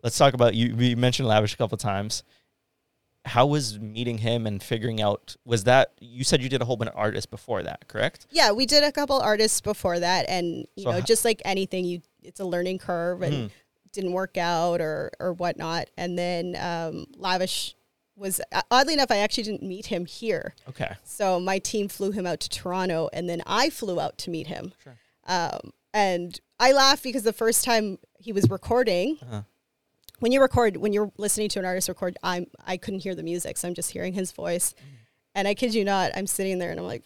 [0.03, 0.75] Let's talk about you.
[0.75, 2.23] We mentioned Lavish a couple times.
[3.25, 5.37] How was meeting him and figuring out?
[5.45, 8.27] Was that you said you did a whole bunch of artists before that, correct?
[8.31, 11.41] yeah, we did a couple artists before that and you So know, ho- just like
[11.45, 13.51] anything you it's a learning curve and Mhm.
[13.93, 15.89] Didn't work out or or whatnot.
[15.97, 17.75] And then um, Lavish
[18.15, 20.53] was uh, oddly enough, I actually didn't meet him here.
[20.69, 20.93] Okay.
[21.03, 24.47] So my team flew him out to Toronto, and then I flew out to meet
[24.47, 24.73] him.
[24.83, 24.97] Sure.
[25.25, 29.41] Um, and I laugh because the first time he was recording, Uh-huh.
[30.19, 33.23] when you record, when you're listening to an artist record, I'm I couldn't hear the
[33.23, 34.75] music, so I'm just hearing his voice.
[35.35, 37.03] And I kid you not, I'm sitting there and I'm like,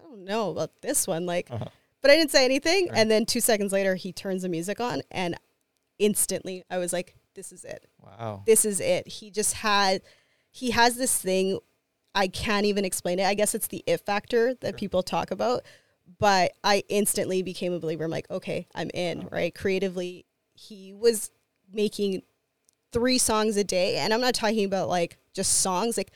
[0.00, 1.66] I don't know about this one, like, Uh-huh.
[2.00, 2.86] but I didn't say anything.
[2.88, 2.96] Sure.
[2.96, 5.36] And then two seconds later, he turns the music on, and
[6.06, 8.42] instantly I was like, this is it Wow.
[8.46, 9.06] this is it.
[9.08, 10.02] He just had,
[10.50, 11.58] he has this thing.
[12.14, 13.26] I can't even explain it.
[13.26, 14.78] I guess it's the if factor that Sure.
[14.78, 15.62] people talk about.
[16.18, 18.04] But I instantly became a believer.
[18.04, 19.28] I'm like, okay, I'm in, Wow.
[19.32, 19.54] right?
[19.54, 21.30] Creatively, he was
[21.72, 22.22] making
[22.92, 23.96] three songs a day.
[23.96, 26.10] And I'm not talking about like just songs, like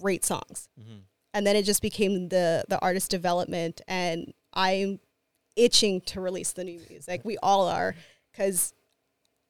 [0.00, 0.68] great songs.
[0.78, 1.02] Mhm.
[1.32, 5.00] And then it just became the the artist development and I'm
[5.56, 7.22] itching to release the new music.
[7.24, 7.94] We all are.
[8.32, 8.74] because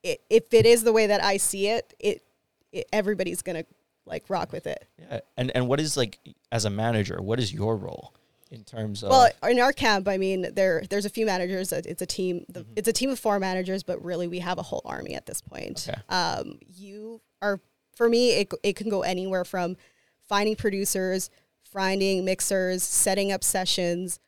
[0.05, 2.23] it, if it is the way that I see it, it,
[2.71, 3.65] it everybody's gonna
[4.07, 4.87] like rock with it.
[5.01, 5.21] Yeah.
[5.37, 6.19] And and what is like
[6.53, 8.15] as a manager, what is your role
[8.51, 11.73] in terms of Well, in our camp, I mean, there there's a few managers.
[11.73, 12.45] It's a team.
[12.49, 12.73] The, Mm-hmm.
[12.77, 15.41] It's a team of four managers, but really we have a whole army at this
[15.41, 15.89] point.
[15.89, 16.01] Okay.
[16.09, 17.61] Um, you are
[17.97, 18.33] for me.
[18.33, 19.77] It it can go anywhere from
[20.29, 21.31] finding producers,
[21.65, 24.21] finding mixers, setting up sessions.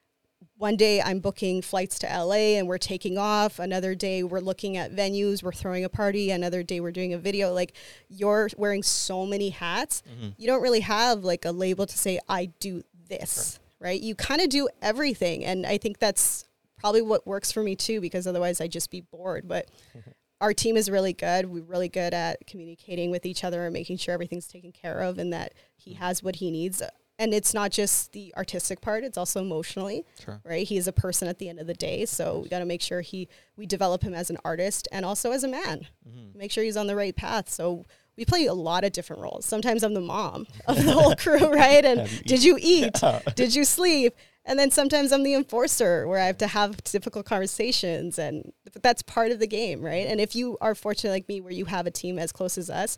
[0.58, 3.58] One day I'm booking flights to LA and we're taking off.
[3.58, 6.30] Another day we're looking at venues, we're throwing a party.
[6.30, 7.52] Another day we're doing a video.
[7.52, 7.74] Like
[8.08, 10.02] you're wearing so many hats.
[10.08, 10.30] Mm-hmm.
[10.38, 14.00] You don't really have like a label to say I do this, right?
[14.00, 16.46] You kind of do everything and I think that's
[16.78, 19.46] probably what works for me too because otherwise I'd just be bored.
[19.46, 19.68] But
[20.40, 21.46] our team is really good.
[21.46, 25.18] We're really good at communicating with each other and making sure everything's taken care of
[25.18, 26.02] and that he mm-hmm.
[26.02, 26.82] has what he needs.
[27.18, 30.40] And it's not just the artistic part; it's also emotionally, Sure.
[30.44, 30.66] right?
[30.66, 32.83] He is a person at the end of the day, so we got to make
[32.83, 35.87] sure he we develop him as an artist and also as a man.
[36.35, 37.48] Make sure he's on the right path.
[37.48, 37.85] So
[38.18, 39.46] we play a lot of different roles.
[39.46, 41.85] Sometimes I'm the mom of the whole crew, right?
[41.85, 42.94] And did you eat?
[43.35, 44.14] did you sleep?
[44.44, 48.83] And then sometimes I'm the enforcer where I have to have difficult conversations and but
[48.83, 50.07] that's part of the game, right?
[50.07, 52.68] And if you are fortunate like me where you have a team as close as
[52.70, 52.96] us,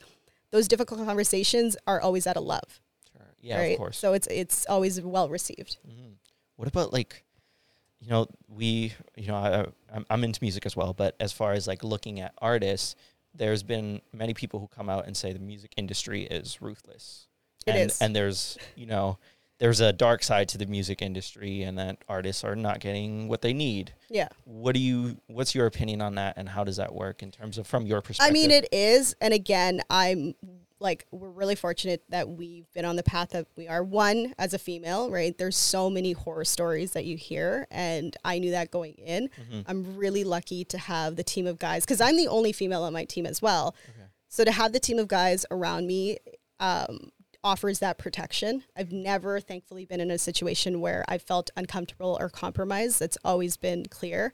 [0.50, 2.81] those difficult conversations are always out of love.
[3.48, 3.72] Yeah, right?
[3.72, 3.98] of course.
[3.98, 5.78] So it's it's always well received.
[5.88, 6.14] Mhm.
[6.56, 7.24] What about like,
[8.00, 11.52] you know, we, you know, I, I'm, I'm into music as well, but as far
[11.52, 12.96] as like looking at artists,
[13.34, 17.28] there's been many people who come out and say the music industry is ruthless.
[17.66, 18.00] It and, is.
[18.00, 19.18] And there's, you know,
[19.58, 23.42] there's a dark side to the music industry and that artists are not getting what
[23.42, 23.92] they need.
[24.08, 24.28] Yeah.
[24.44, 27.58] What do you, what's your opinion on that and how does that work in terms
[27.58, 28.30] of from your perspective?
[28.30, 29.14] I mean, it is.
[29.20, 30.34] And again, I'm
[30.80, 33.82] like, we're really fortunate that we've been on the path that we are.
[33.82, 35.36] One, as a female, right?
[35.36, 37.66] There's so many horror stories that you hear.
[37.70, 39.30] And I knew that going in.
[39.66, 42.92] I'm really lucky to have the team of guys because I'm the only female on
[42.92, 43.74] my team as well.
[44.28, 46.18] So to have the team of guys around me
[46.60, 47.10] um,
[47.44, 48.64] offers that protection.
[48.76, 53.00] I've never, thankfully, been in a situation where I felt uncomfortable or compromised.
[53.00, 54.32] It's always been clear.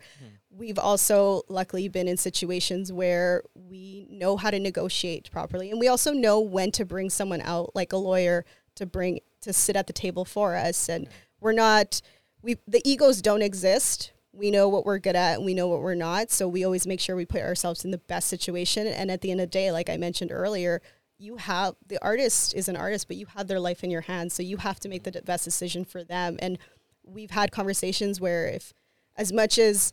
[0.57, 5.89] We've also, luckily, been in situations where we know how to negotiate properly, and we
[5.89, 8.45] also know when to bring someone out, like a lawyer,
[8.77, 10.89] to bring to sit at the table for us.
[10.89, 11.09] And
[11.41, 12.01] we're not
[12.43, 14.13] we the egos don't exist.
[14.33, 16.31] We know what we're good at and we know what we're not.
[16.31, 18.87] So we always make sure we put ourselves in the best situation.
[18.87, 20.83] And at the end of the day, like I mentioned earlier,
[21.19, 24.35] you have the artist is an artist, but you have their life in your hands.
[24.35, 26.37] So you have to make the best decision for them.
[26.41, 26.59] And
[27.05, 28.75] we've had conversations where if
[29.17, 29.93] as much as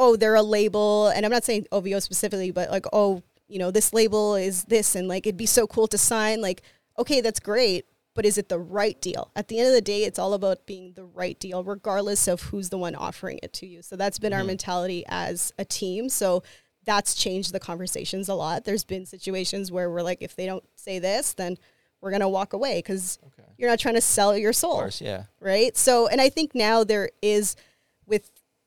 [0.00, 3.70] oh, they're a label, and I'm not saying OVO specifically, but like, oh, you know,
[3.70, 6.40] this label is this, and like, it'd be so cool to sign.
[6.40, 6.62] Like,
[6.98, 7.84] okay, that's great,
[8.14, 9.30] but is it the right deal?
[9.36, 12.40] At the end of the day, it's all about being the right deal, regardless of
[12.44, 13.82] who's the one offering it to you.
[13.82, 14.46] So that's been our mm-hmm.
[14.48, 16.08] mentality as a team.
[16.08, 16.42] So
[16.86, 18.64] that's changed the conversations a lot.
[18.64, 21.58] There's been situations where we're like, if they don't say this, then
[22.00, 23.48] we're gonna walk away because Okay.
[23.58, 25.24] you're not trying to sell your soul Of course, yeah.
[25.40, 25.76] right?
[25.76, 27.54] So, and I think now there is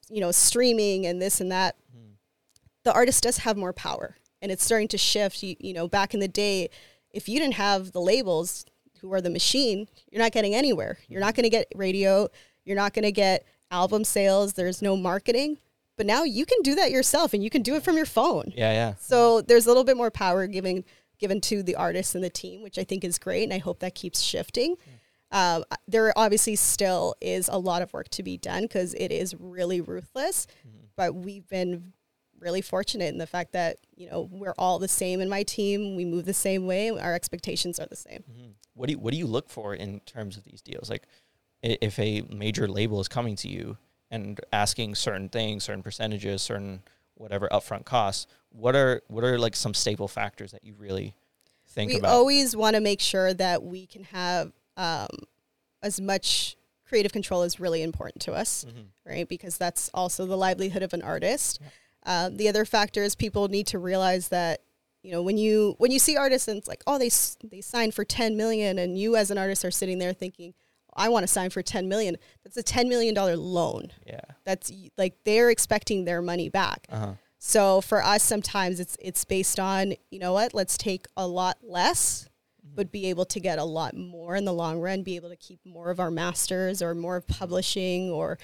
[0.10, 1.76] you know streaming and this and that,
[2.84, 5.44] the artist does have more power, and it's starting to shift.
[5.44, 6.70] You, you know, back in the day,
[7.12, 8.66] if you didn't have the labels,
[9.04, 10.98] who are the machine, you're not getting anywhere.
[11.10, 12.30] You're not going to get radio.
[12.63, 14.54] You're not going to get album sales.
[14.54, 15.58] There's no marketing.
[15.98, 18.54] But now you can do that yourself, and you can do it from your phone.
[18.56, 18.94] Yeah, yeah.
[19.00, 20.86] So there's a little bit more power given
[21.20, 23.80] given to the artists and the team, which I think is great, and I hope
[23.80, 24.78] that keeps shifting.
[25.34, 29.36] Um, there obviously still is a lot of work to be done because it is
[29.38, 30.46] really ruthless,
[30.96, 31.91] but we've been
[32.39, 35.96] really fortunate in the fact that you know we're all the same in my team.
[35.96, 36.89] We move the same way.
[36.91, 38.24] Our expectations are the same.
[38.76, 40.89] What do you, what do you look for in terms of these deals?
[40.89, 41.04] Like,
[41.63, 43.78] if a major label is coming to you
[44.12, 46.84] and asking certain things, certain percentages, certain
[47.15, 51.15] whatever upfront costs, what are what are like some staple factors that you really
[51.69, 52.10] think we about?
[52.10, 55.08] We always want to make sure that we can have um,
[55.82, 56.56] as much
[56.88, 58.86] creative control is really important to us, Mhm.
[59.06, 59.28] right?
[59.28, 61.60] Because that's also the livelihood of an artist.
[62.06, 64.62] Um, the other factor is people need to realize that
[65.04, 67.10] you know when you when you see artists and it's like oh they
[67.50, 70.54] they signed for 10 million and you as an artist are sitting there thinking
[70.96, 74.22] I want to sign for 10 million that's a 10 million dollar loan yeah.
[74.46, 77.14] that's like they're expecting their money back Uh huh.
[77.38, 81.58] so for us, sometimes it's it's based on you know what, let's take a lot
[81.62, 82.30] less,
[82.76, 85.04] but be able to get a lot more in the long run.
[85.04, 88.38] Be able to keep more of our masters or more of publishing or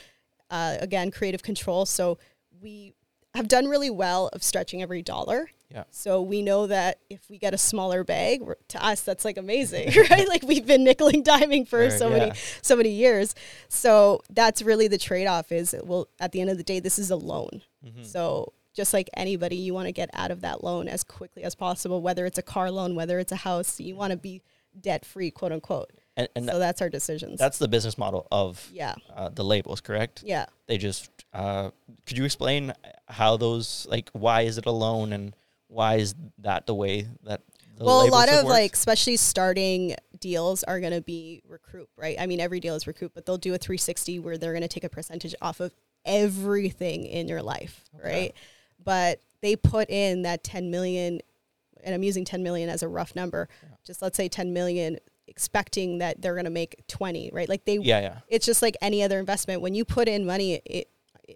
[0.50, 1.86] uh, again creative control.
[1.86, 2.18] So
[2.62, 2.94] we
[3.36, 5.50] have done really well of stretching every dollar.
[5.70, 5.84] Yeah.
[5.92, 9.92] So we know that if we get a smaller bag, to us that's like amazing,
[10.10, 10.28] right?
[10.28, 12.18] like we've been nickel and diming for so yeah.
[12.18, 12.32] many
[12.64, 13.36] so many years.
[13.68, 15.52] So that's really the trade off.
[15.52, 17.62] Is well, at the end of the day, this is a loan.
[17.86, 18.04] Mm-hmm.
[18.04, 21.56] So just like anybody, you want to get out of that loan as quickly as
[21.56, 24.42] possible, whether it's a car loan, whether it's a house, you want to be
[24.80, 25.92] debt free, quote unquote.
[26.16, 27.40] And, and so that's our decisions.
[27.40, 28.96] that's the business model of yeah.
[29.16, 30.24] uh, the labels, correct?
[30.26, 30.46] Yeah.
[30.68, 31.72] They just uh,
[32.06, 32.74] could you explain
[33.08, 35.36] how those like why is it a loan and
[35.68, 37.42] why is that the way that
[37.78, 42.18] the well, a lot of like, especially starting deals are going to be recruit, right?
[42.20, 44.68] I mean, every deal is recruit, but they'll do a 360 where they're going to
[44.68, 48.10] take a percentage off of everything in your life, Okay.
[48.10, 48.36] right?
[48.84, 51.20] But they put in that 10 million,
[51.84, 53.48] and I'm using 10 million as a rough number.
[53.64, 53.70] Yeah.
[53.86, 57.48] Just let's say 10 million, expecting that they're going to make 20, right?
[57.48, 58.18] Like they, yeah, yeah.
[58.28, 59.62] it's just like any other investment.
[59.62, 60.86] When you put in money i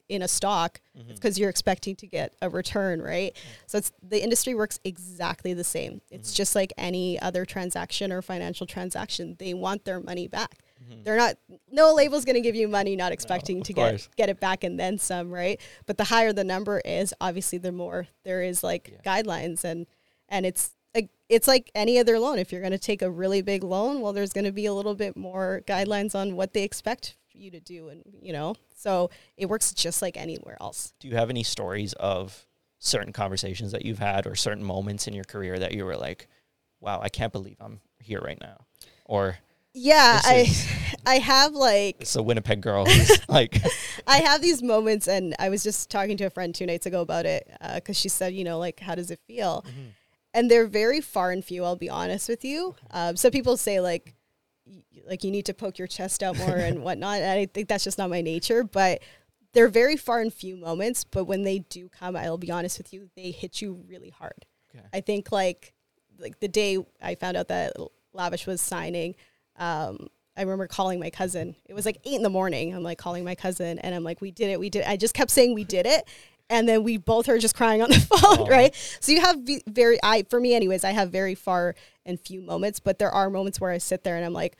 [0.09, 1.11] in a stock, Mhm.
[1.11, 3.37] it's because you're expecting to get a return, right?
[3.67, 6.01] So it's the industry works exactly the same.
[6.09, 6.35] It's Mhm.
[6.35, 9.35] just like any other transaction or financial transaction.
[9.37, 10.63] They want their money back.
[10.89, 11.03] Mhm.
[11.03, 11.37] They're not
[11.71, 14.07] no label's going to give you money not expecting of to course.
[14.07, 15.59] get get it back and then some, right?
[15.85, 19.21] But the higher the number is, obviously the more there is like Yeah.
[19.21, 19.85] guidelines and
[20.29, 22.37] and it's like it's like any other loan.
[22.39, 24.73] If you're going to take a really big loan, well there's going to be a
[24.73, 28.55] little bit more guidelines on what they expect you to do and you know.
[28.75, 30.93] So it works just like anywhere else.
[30.99, 32.45] Do you have any stories of
[32.79, 36.27] certain conversations that you've had or certain moments in your career that you were like,
[36.81, 38.65] wow, I can't believe I'm here right now?
[39.05, 39.37] Or
[39.73, 40.67] Yeah, This I is-
[41.05, 43.61] I have like it's a Winnipeg girl who's like,
[44.07, 47.01] I have these moments, and I was just talking to a friend two nights ago
[47.01, 49.65] about it because she said, you know, like, how does it feel?
[50.33, 51.63] And they're very far and few.
[51.65, 52.75] I'll be honest with you.
[52.91, 54.15] Um, some people say like,
[54.65, 57.19] y- like you need to poke your chest out more and whatnot.
[57.21, 59.01] And I think that's just not my nature, but
[59.53, 61.03] they're very far and few moments.
[61.03, 64.45] But when they do come, I'll be honest with you, they hit you really hard.
[64.73, 64.85] Okay.
[64.93, 65.73] I think like
[66.17, 67.73] like the day I found out that
[68.13, 69.15] Lavish was signing,
[69.57, 71.55] um, I remember calling my cousin.
[71.65, 72.73] It was like eight in the morning.
[72.73, 74.89] I'm like calling my cousin, and I'm like, "We did it, we did." It.
[74.89, 76.07] I just kept saying we did it,
[76.49, 78.49] and then we both are just crying on the phone, Aw.
[78.49, 78.97] right?
[78.99, 79.37] So you have
[79.67, 83.29] very, I for me, anyways, I have very far and few moments, but there are
[83.29, 84.57] moments where I sit there and I'm like,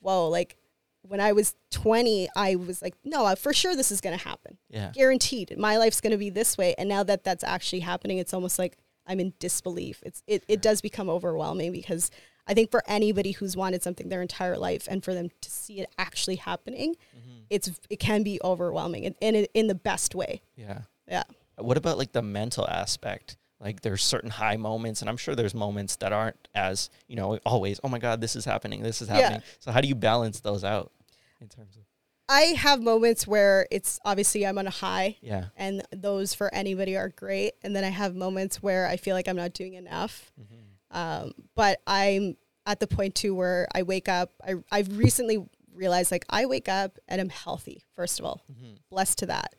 [0.00, 0.56] "Whoa!" Like
[1.02, 4.56] when I was 20, I was like, "No, for sure this is going to happen,
[4.70, 5.56] yeah, guaranteed.
[5.58, 8.58] My life's going to be this way." And now that that's actually happening, it's almost
[8.58, 10.02] like I'm in disbelief.
[10.02, 12.10] It's it, it does become overwhelming because
[12.46, 15.80] I think for anybody who's wanted something their entire life and for them to see
[15.80, 17.40] it actually happening, mm-hmm.
[17.50, 20.42] it's it can be overwhelming and in, in the best way.
[20.56, 20.82] yeah.
[21.06, 21.24] Yeah.
[21.56, 23.36] What about like the mental aspect?
[23.60, 27.38] Like there's certain high moments, and I'm sure there's moments that aren't as you know
[27.46, 27.78] always.
[27.84, 28.82] Oh my God, this is happening.
[28.82, 29.40] This is happening.
[29.40, 29.54] Yeah.
[29.60, 30.92] So how do you balance those out
[31.40, 31.82] in terms of
[32.28, 35.46] I have moments where it's obviously I'm on a high yeah?
[35.56, 39.28] and those for anybody are great and then I have moments where I feel like
[39.28, 40.32] I'm not doing enough.
[40.40, 40.73] Mm-hmm.
[40.94, 44.30] Um, but I'm at the point too where I wake up.
[44.46, 47.82] I I've recently realized like I wake up and I'm healthy.
[47.94, 48.42] First of all,
[48.90, 49.54] blessed to that.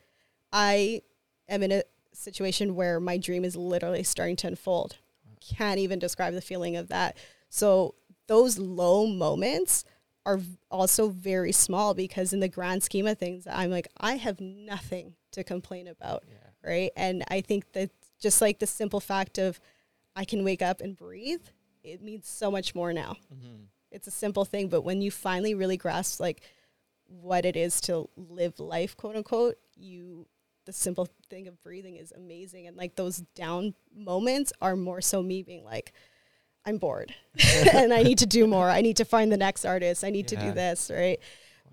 [0.51, 1.01] I
[1.49, 4.95] am in a situation where my dream is literally starting to unfold.
[5.41, 7.17] Can't even describe the feeling of that.
[7.49, 7.95] So
[8.27, 9.83] those low moments
[10.25, 10.39] are
[10.71, 15.13] also very small because in the grand scheme of things, I'm like I have nothing
[15.33, 16.69] to complain about Yeah.
[16.71, 16.91] right?
[16.95, 19.59] And I think that just like the simple fact of
[20.15, 21.41] I can wake up and breathe,
[21.83, 23.17] it means so much more now.
[23.33, 23.63] Mm-hmm.
[23.91, 26.41] It's a simple thing, but when you finally really grasp like
[27.07, 30.27] what it is to live life, quote unquote, you
[30.65, 32.67] the simple thing of breathing is amazing.
[32.67, 35.93] And like those down moments are more so me being like,
[36.65, 37.13] I'm bored
[37.73, 38.69] and I need to do more.
[38.69, 40.03] I need to find the next artist.
[40.03, 41.19] I need to do this, right?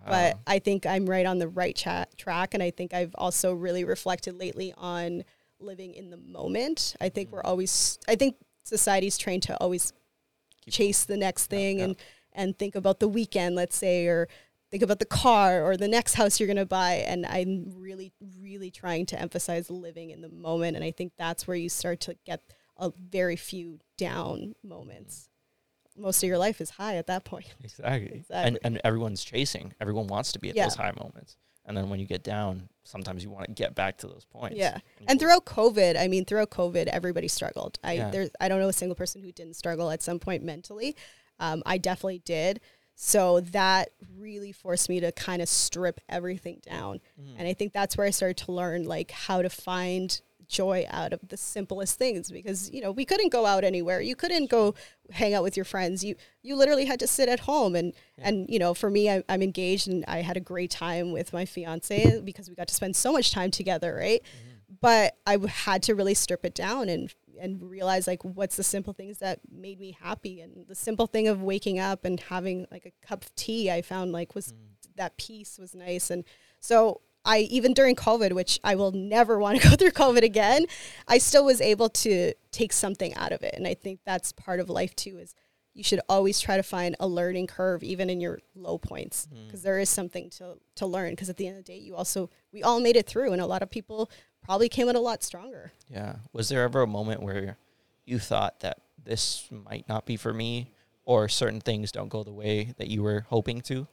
[0.07, 2.55] but I think I'm right on the right track.
[2.55, 5.25] And I think I've also really reflected lately on
[5.63, 6.97] living in the moment.
[7.01, 7.33] I think Mm.
[7.33, 9.93] we're always, I think society's trained to always
[10.63, 11.85] Keep chase the next thing yeah.
[11.87, 11.97] and
[12.35, 14.27] and think about the weekend, let's say, or
[14.71, 16.95] think about the car or the next house you're gonna buy.
[16.95, 20.77] And I'm really, really trying to emphasize living in the moment.
[20.77, 22.41] And I think that's where you start to get
[22.79, 25.29] a very few down moments.
[25.95, 27.53] Most of your life is high at that point.
[27.63, 28.07] Exactly.
[28.09, 28.61] And Exactly.
[28.65, 29.75] and everyone's chasing.
[29.79, 30.65] Everyone wants to be at Yeah.
[30.65, 31.37] those high moments.
[31.65, 34.57] And then when you get down, sometimes you want to get back to those points.
[34.57, 34.79] Yeah.
[34.99, 37.79] you And throughout COVID, I mean, throughout COVID, everybody struggled.
[37.85, 38.11] I Yeah.
[38.11, 40.97] there's I don't know a single person who didn't struggle at some point mentally.
[41.39, 42.61] Um, I definitely did.
[42.95, 47.01] So that really forced me to kind of strip everything down.
[47.21, 47.35] Mhm.
[47.39, 50.21] And I think that's where I started to learn like how to find
[50.53, 54.01] joy out of the simplest things because you know we couldn't go out anywhere.
[54.01, 54.75] You couldn't go
[55.11, 56.05] hang out with your friends.
[56.05, 57.75] You you literally had to sit at home.
[57.75, 58.29] And Yeah.
[58.29, 61.33] and you know for me I, i'm engaged and i had a great time with
[61.33, 64.23] my fiance because we got to spend so much time together right?
[64.81, 65.37] But i
[65.67, 69.41] had to really strip it down and and realize like what's the simple things that
[69.51, 70.41] made me happy?
[70.43, 73.81] And the simple thing of waking up and having like a cup of tea I
[73.83, 74.97] found like was Mm.
[74.97, 76.11] that peace was nice.
[76.11, 76.25] And
[76.61, 80.67] so I even during COVID, which I will never want to go through COVID again,
[81.09, 83.55] I still was able to take something out of it.
[83.57, 85.35] And I think that's part of life too is
[85.75, 89.47] you should always try to find a learning curve even in your low points mm.
[89.47, 91.97] because there is something to to learn because at the end of the day you
[91.97, 94.11] also we all made it through and a lot of people
[94.43, 95.73] probably came out a lot stronger.
[95.89, 96.17] Yeah.
[96.33, 97.57] Was there ever a moment where
[98.05, 100.73] you thought that this might not be for me
[101.05, 103.87] or certain things don't go the way that you were hoping to?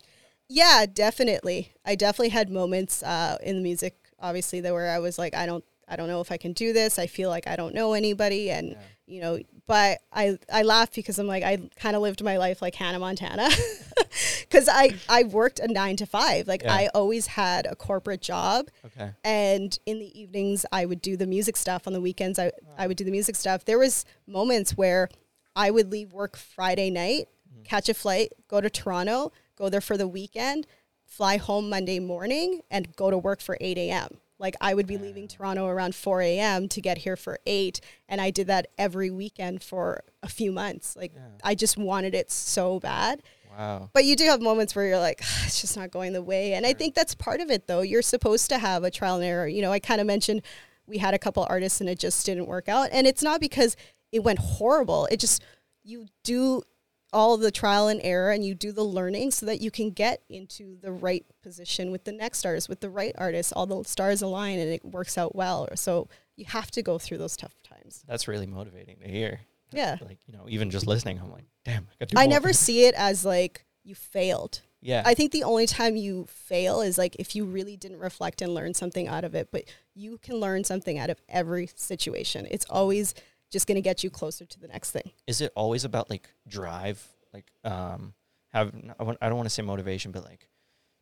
[0.50, 1.74] Yeah, definitely.
[1.86, 5.46] I definitely had moments uh, in the music, obviously, that where I was like, I
[5.46, 6.98] don't, I don't know if I can do this.
[7.00, 8.78] I feel like I don't know anybody, and Yeah.
[9.08, 9.40] you know.
[9.68, 12.98] But I, I laugh because I'm like, I kind of lived my life like Hannah
[12.98, 13.50] Montana,
[14.42, 16.48] because I, I worked a nine to five.
[16.48, 16.74] Like Yeah.
[16.74, 19.12] I always had a corporate job, Okay.
[19.24, 21.86] and in the evenings I would do the music stuff.
[21.86, 23.66] On the weekends I, I would do the music stuff.
[23.66, 25.10] There was moments where
[25.56, 27.28] I would leave work Friday night,
[27.64, 30.66] catch a flight, go to Toronto, go there for the weekend,
[31.06, 34.18] fly home Monday morning, and go to work for 8 a.m.
[34.40, 36.70] Like I would be leaving Toronto around 4 a.m.
[36.70, 37.82] to get here for 8.
[38.08, 40.96] And I did that every weekend for a few months.
[40.96, 41.22] Like Yeah.
[41.44, 43.22] I just wanted it so bad.
[43.58, 43.90] Wow.
[43.92, 46.54] But you do have moments where you're like, it's just not going the way.
[46.54, 47.82] And I think that's part of it, though.
[47.82, 49.48] You're supposed to have a trial and error.
[49.48, 50.42] You know, I kind of mentioned
[50.88, 52.90] we had a couple artists and it just didn't work out.
[52.94, 53.76] And it's not because
[54.14, 55.08] it went horrible.
[55.12, 55.44] It just,
[55.84, 56.64] you do
[57.12, 60.22] all the trial and error and you do the learning so that you can get
[60.30, 63.54] into the right position with the next artist, with the right artist.
[63.56, 65.68] All the stars align and it works out well.
[65.76, 68.04] So you have to go through those tough times.
[68.08, 69.42] That's really motivating to hear.
[69.72, 69.98] Yeah.
[70.02, 72.96] Like, you know, even just listening, I'm like, damn, I got I never see it
[72.96, 74.62] as like you failed.
[74.82, 75.04] Yeah.
[75.06, 78.54] I think the only time you fail is like if you really didn't reflect and
[78.54, 79.50] learn something out of it.
[79.52, 82.48] But you can learn something out of every situation.
[82.50, 83.14] It's always
[83.50, 85.12] just going to get you closer to the next thing.
[85.28, 87.06] is it always about like drive?
[87.34, 88.14] Like um
[88.54, 90.50] have I don't want to say motivation but like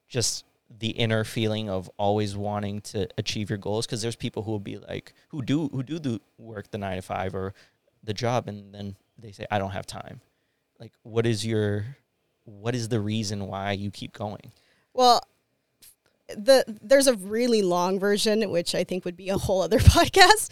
[0.10, 3.86] just the inner feeling of always wanting to achieve your goals?
[3.86, 6.96] Because there's people who will be like who do who do the work the 9
[6.98, 7.54] to 5 or
[8.04, 10.22] the job and then they say I don't have time.
[10.80, 11.98] Like what is your
[12.44, 14.52] what is the reason why you keep going?
[14.94, 15.22] Well,
[16.30, 20.50] the there's a really long version, which I think would be a whole other podcast.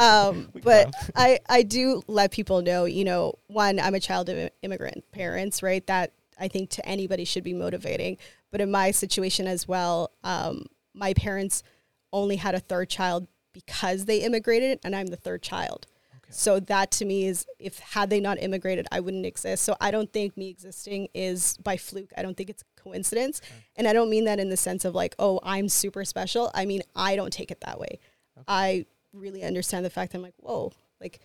[0.00, 0.92] Um, but.
[1.14, 5.62] I I do let people know, you know, one, I'm a child of immigrant parents,
[5.62, 5.86] right?
[5.86, 8.18] That I think to anybody should be motivating.
[8.50, 11.62] But in my situation as well, um, my parents
[12.12, 15.86] only had a third child because they immigrated, and I'm the third child.
[16.26, 16.32] Okay.
[16.32, 19.64] So that to me is if had they not immigrated, I wouldn't exist.
[19.64, 22.10] So I don't think me existing is by fluke.
[22.16, 23.40] I don't think it's coincidence.
[23.76, 26.50] And I don't mean that in the sense of like, oh, I'm super special.
[26.54, 27.98] I mean, I don't take it that way.
[28.46, 31.20] I really understand the fact that I'm like, whoa, like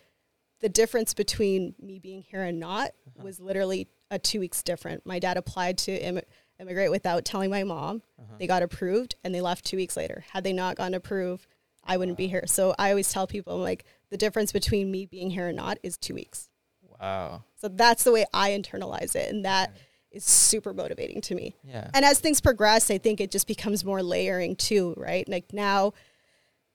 [0.61, 3.23] the difference between me being here and not uh-huh.
[3.23, 5.05] was literally a two weeks different.
[5.05, 6.21] My dad applied to Im-
[6.59, 8.01] immigrate without telling my mom.
[8.19, 8.35] Uh-huh.
[8.37, 10.23] They got approved and they left two weeks later.
[10.31, 11.47] Had they not gotten approved,
[11.83, 12.43] I wouldn't be here.
[12.45, 15.79] So I always tell people, I'm like, the difference between me being here and not
[15.81, 16.49] is two weeks.
[16.99, 19.33] wow So that's the way I internalize it.
[19.33, 19.75] And that
[20.11, 21.55] is super motivating to me.
[21.63, 25.27] yeah And as things progress, I think it just becomes more layering too, right?
[25.27, 25.93] Like now,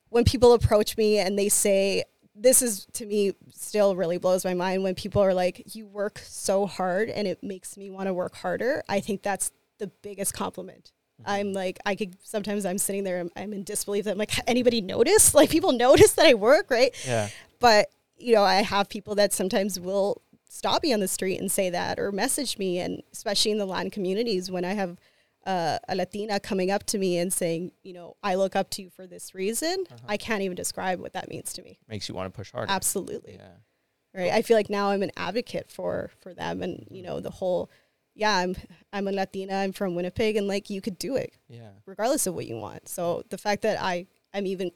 [0.08, 4.54] when people approach me and they say, this is to me still really blows my
[4.54, 8.14] mind when people are like, you work so hard and it makes me want to
[8.14, 8.82] work harder.
[8.88, 10.92] I think that's the biggest compliment.
[11.24, 14.32] I'm like, I could sometimes I'm sitting there, I'm, I'm in disbelief that I'm like,
[14.46, 15.34] anybody notice?
[15.34, 16.94] Like people notice that I work, right?
[17.06, 17.28] yeah.
[17.58, 17.88] But
[18.18, 21.70] you know i have people that sometimes will stop me on the street and say
[21.70, 24.98] that or message me and especially in the latin communities when i have
[25.46, 28.82] uh, a latina coming up to me and saying you know i look up to
[28.82, 31.78] you for this reason i can't even describe what that means to me.
[31.88, 32.70] Makes you want to push harder.
[32.72, 33.34] Absolutely.
[33.34, 34.20] Yeah.
[34.20, 34.32] Right?
[34.32, 37.70] I feel like now i'm an advocate for for them and you know the whole
[38.16, 38.56] yeah i'm
[38.92, 42.34] i'm a latina i'm from winnipeg and like you could do it yeah regardless of
[42.34, 42.88] what you want.
[42.88, 44.70] So the fact that I am even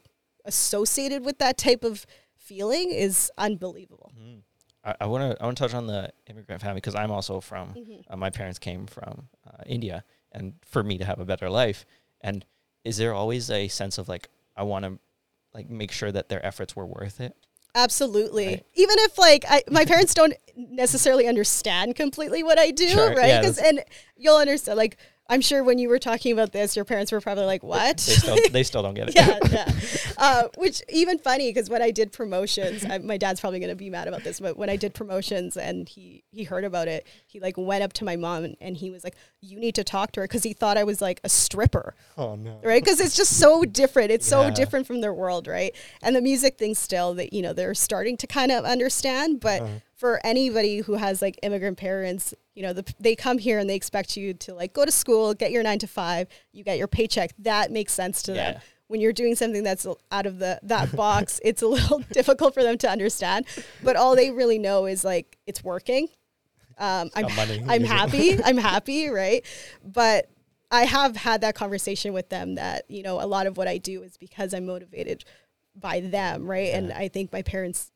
[0.45, 2.05] associated with that type of
[2.37, 4.11] feeling is unbelievable.
[4.19, 4.41] Mm.
[4.99, 7.75] I want to I want to touch on the immigrant family because I'm also from
[7.75, 8.03] Mhm.
[8.09, 11.85] uh, my parents came from uh, India, and for me to have a better life,
[12.21, 12.43] and
[12.83, 14.97] is there always a sense of like I want to
[15.53, 17.35] like make sure that their efforts were worth it?
[17.73, 18.47] Absolutely.
[18.47, 18.65] Right.
[18.75, 23.43] Even if like I, my parents don't necessarily understand completely what I do, Sure, right?
[23.43, 23.83] yeah, and
[24.17, 24.77] you'll understand.
[24.77, 24.97] Like
[25.31, 28.13] I'm sure when you were talking about this, your parents were probably like, "What?" They
[28.13, 29.15] still they still don't get it.
[29.15, 29.71] yeah, yeah.
[30.17, 33.89] Uh, which even funny because when I did promotions, I, my dad's probably gonna be
[33.89, 37.39] mad about this, but when I did promotions and he he heard about it, he
[37.39, 40.11] like went up to my mom and, and he was like, "You need to talk
[40.13, 42.59] to her," because he thought I was like a stripper, Oh no.
[42.61, 42.83] right?
[42.83, 44.11] Because it's just so different.
[44.11, 45.73] It's so different from their world, right?
[46.03, 49.61] And the music thing still that you know they're starting to kind of understand, but.
[49.61, 49.71] Uh-huh.
[50.01, 53.75] For anybody who has like immigrant parents, you know, the, they come here and they
[53.75, 56.87] expect you to like go to school, get your nine to five, you get your
[56.87, 57.29] paycheck.
[57.37, 58.51] That makes sense to Yeah.
[58.53, 58.61] them.
[58.87, 62.63] When you're doing something that's out of the that box, it's a little difficult for
[62.63, 63.45] them to understand.
[63.83, 66.07] But all they really know is like it's working.
[66.79, 67.63] Um, I'm money.
[67.67, 68.43] I'm happy.
[68.43, 69.45] I'm happy, right?
[69.85, 70.31] But
[70.71, 73.77] I have had that conversation with them that you know a lot of what I
[73.77, 75.25] do is because I'm motivated
[75.75, 76.73] by them, right?
[76.73, 77.91] And I think my parents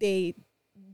[0.00, 0.34] they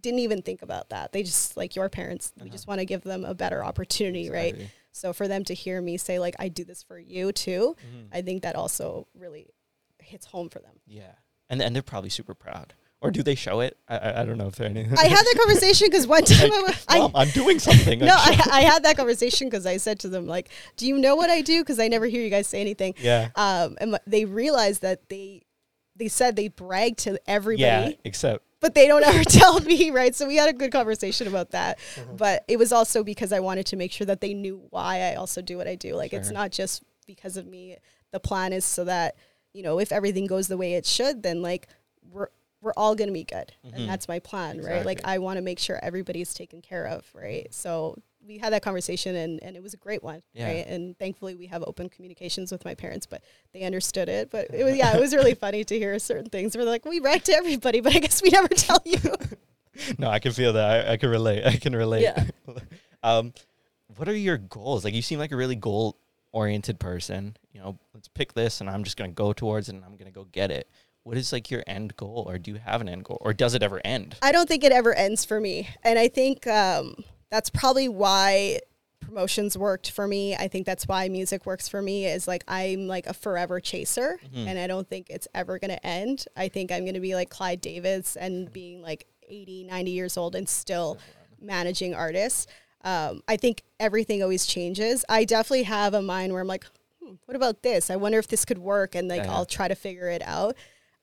[0.01, 1.13] didn't even think about that.
[1.13, 2.33] They just like your parents.
[2.43, 4.55] We just want to give them a better opportunity, right?
[4.55, 4.65] Uh-huh.
[4.93, 8.07] So for them to hear me say like I do this for you too, Mm-hmm.
[8.15, 9.47] I think that also really
[10.01, 10.75] hits home for them.
[10.87, 11.13] Yeah,
[11.49, 12.75] and and they're probably super proud.
[13.03, 13.79] Or do they show it?
[13.89, 14.81] I I, I don't know if they're any.
[14.81, 17.99] I had that conversation because one time I, wa- I Mom, I'm doing something.
[18.13, 21.17] no, I, I had that conversation because I said to them like, "Do you know
[21.17, 22.95] what I do?" Because I never hear you guys say anything.
[22.99, 25.43] yeah, Um, and they realized that they
[25.97, 27.91] they said they brag to everybody, yeah.
[28.05, 30.15] Except but they don't ever tell me, right?
[30.15, 31.79] So we had a good conversation about that.
[31.97, 32.13] Uh-huh.
[32.17, 35.15] But it was also because I wanted to make sure that they knew why I
[35.15, 35.95] also do what I do.
[35.95, 37.77] Like it's not just because of me.
[38.13, 39.17] The plan is so that
[39.53, 41.67] you know if everything goes the way it should, then like
[42.11, 42.29] we're
[42.61, 43.73] we're all gonna be good, Mhm.
[43.75, 44.85] and that's my plan, right?
[44.85, 47.47] Like I want to make sure everybody's taken care of, right?
[47.55, 47.97] So
[48.31, 50.47] we had that conversation, and and it was a great one, Yeah.
[50.47, 50.67] right?
[50.67, 53.23] And thankfully we have open communications with my parents, but
[53.53, 54.31] they understood it.
[54.31, 56.85] But it was yeah, it was really funny to hear certain things where they're like,
[56.85, 58.99] we brag to everybody, but I guess we never tell you.
[59.99, 60.87] no, I can feel that.
[60.89, 61.45] I, I can relate.
[61.45, 62.03] I can relate.
[62.03, 62.25] Yeah.
[63.03, 63.35] um,
[63.97, 64.85] what are your goals?
[64.85, 65.97] Like you seem like a really goal
[66.33, 67.37] oriented person.
[67.53, 70.13] You know, let's pick this, and I'm just gonna go towards it, and I'm gonna
[70.13, 70.69] go get it.
[71.03, 73.55] What is like your end goal, or do you have an end goal, or does
[73.55, 74.17] it ever end?
[74.23, 75.69] I don't think it ever ends for me.
[75.83, 78.61] And I think um, that's probably why
[79.01, 80.37] promotions worked for me.
[80.37, 84.21] I think that's why music works for me is like I'm like a forever chaser
[84.35, 86.27] and I don't think it's ever going to end.
[86.37, 90.17] I think I'm going to be like Clive Davis and being like 80, 90 years
[90.17, 90.99] old and still
[91.41, 92.47] managing artists.
[92.85, 95.05] Um, I think everything always changes.
[95.09, 96.67] I definitely have a mind where I'm like,
[97.03, 97.91] hmm, what about this?
[97.91, 99.33] I wonder if this could work and like Yeah.
[99.33, 100.57] I'll try to figure it out.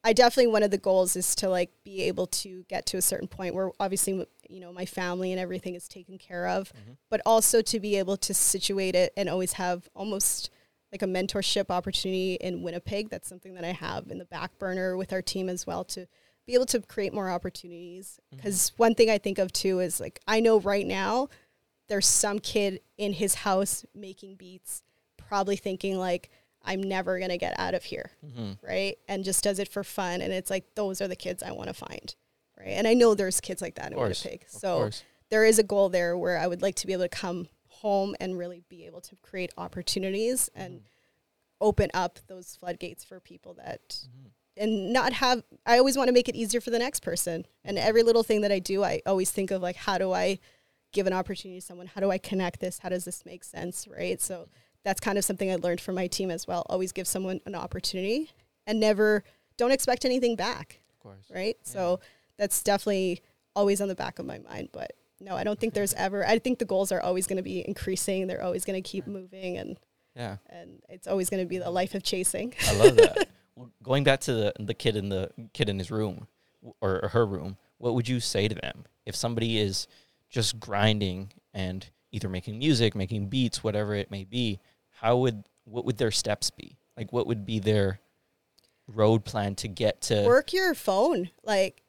[0.04, 3.02] I definitely one of the goals is to like be able to get to a
[3.02, 6.94] certain point where obviously you know my family and everything is taken care of, mm-hmm.
[7.10, 10.50] but also to be able to situate it and always have almost
[10.92, 13.10] like a mentorship opportunity in Winnipeg.
[13.10, 16.08] That's something that I have in the back burner with our team as well to
[16.46, 18.20] be able to create more opportunities.
[18.28, 18.38] Mm-hmm.
[18.38, 21.28] Because one thing I think of too is like I know right now
[21.90, 24.84] there's some kid in his house making beats,
[25.18, 26.30] probably thinking like
[26.68, 28.66] I'm never gonna get out of here Mm-hmm.
[28.66, 28.98] right?
[29.08, 30.22] And just does it for fun.
[30.22, 32.14] And it's like, those are the kids I want to find,
[32.60, 32.68] right?
[32.70, 34.46] And I know there's kids like that in Winnipeg.
[34.48, 35.04] So course.
[35.30, 38.16] there is a goal there where I would like to be able to come home
[38.20, 40.62] and really be able to create opportunities Mm-hmm.
[40.62, 40.82] and
[41.60, 44.64] open up those floodgates for people that Mm-hmm.
[44.64, 47.46] and not have I always want to make it easier for the next person.
[47.64, 50.40] And every little thing that I do, I always think of like how do I
[50.94, 51.88] give an opportunity to someone?
[51.88, 52.80] How do I connect this?
[52.80, 53.88] How does this make sense?
[53.88, 54.22] Right.
[54.22, 54.48] So
[54.88, 56.66] that's kind of something I learned from my team as well.
[56.70, 58.32] Always give someone an opportunity
[58.66, 59.26] and never
[59.58, 60.80] don't expect anything back.
[60.94, 61.26] Of course.
[61.34, 61.58] Right.
[61.64, 62.00] So
[62.38, 63.22] that's definitely
[63.54, 64.70] always on the back of my mind.
[64.72, 67.44] But no, I don't think there's ever I think the goals are always going to
[67.44, 68.28] be increasing.
[68.28, 69.78] They're always going to keep moving and
[70.16, 70.38] Yeah.
[70.50, 72.54] and it's always going to be the life of chasing.
[72.68, 73.28] I love that.
[73.58, 76.28] Well, Going back to the the kid in the kid in his room
[76.80, 79.88] or, or her room, what would you say to them if somebody is
[80.30, 84.60] just grinding and either making music, making beats, whatever it may be?
[85.00, 86.78] How would what would their steps be?
[86.96, 88.00] Like, what would be their
[88.88, 90.24] road plan to get to?
[90.26, 91.84] work your phone like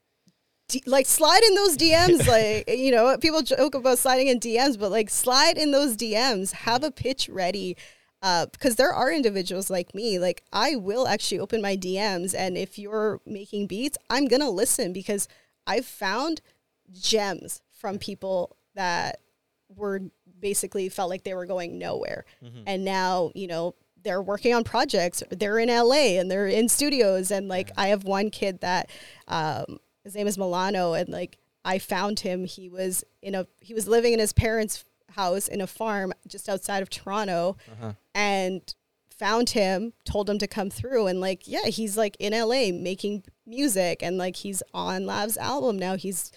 [0.68, 4.78] D- like slide in those DMs like you know people joke about sliding in DMs
[4.78, 7.76] but like slide in those DMs have a pitch ready
[8.20, 12.58] uh, because there are individuals like me like I will actually open my DMs and
[12.58, 15.28] if you're making beats I'm gonna listen because
[15.66, 16.42] I've found
[16.92, 19.20] gems from people that
[19.74, 20.02] were
[20.40, 22.24] basically felt like they were going nowhere.
[22.66, 25.22] And now you know they're working on projects.
[25.30, 27.30] They're in la and they're in studios.
[27.30, 28.90] And like i have one kid that
[29.26, 30.92] um, his name is milano.
[30.94, 32.44] And like i found him.
[32.44, 36.48] He was in a he was living in his parents house in a farm just
[36.48, 37.92] outside of toronto Uh-huh.
[38.14, 38.74] and
[39.10, 41.06] found him told him to come through.
[41.08, 44.00] And like yeah he's like in la making music.
[44.02, 45.96] And like he's on lav's album now.
[45.96, 46.30] He's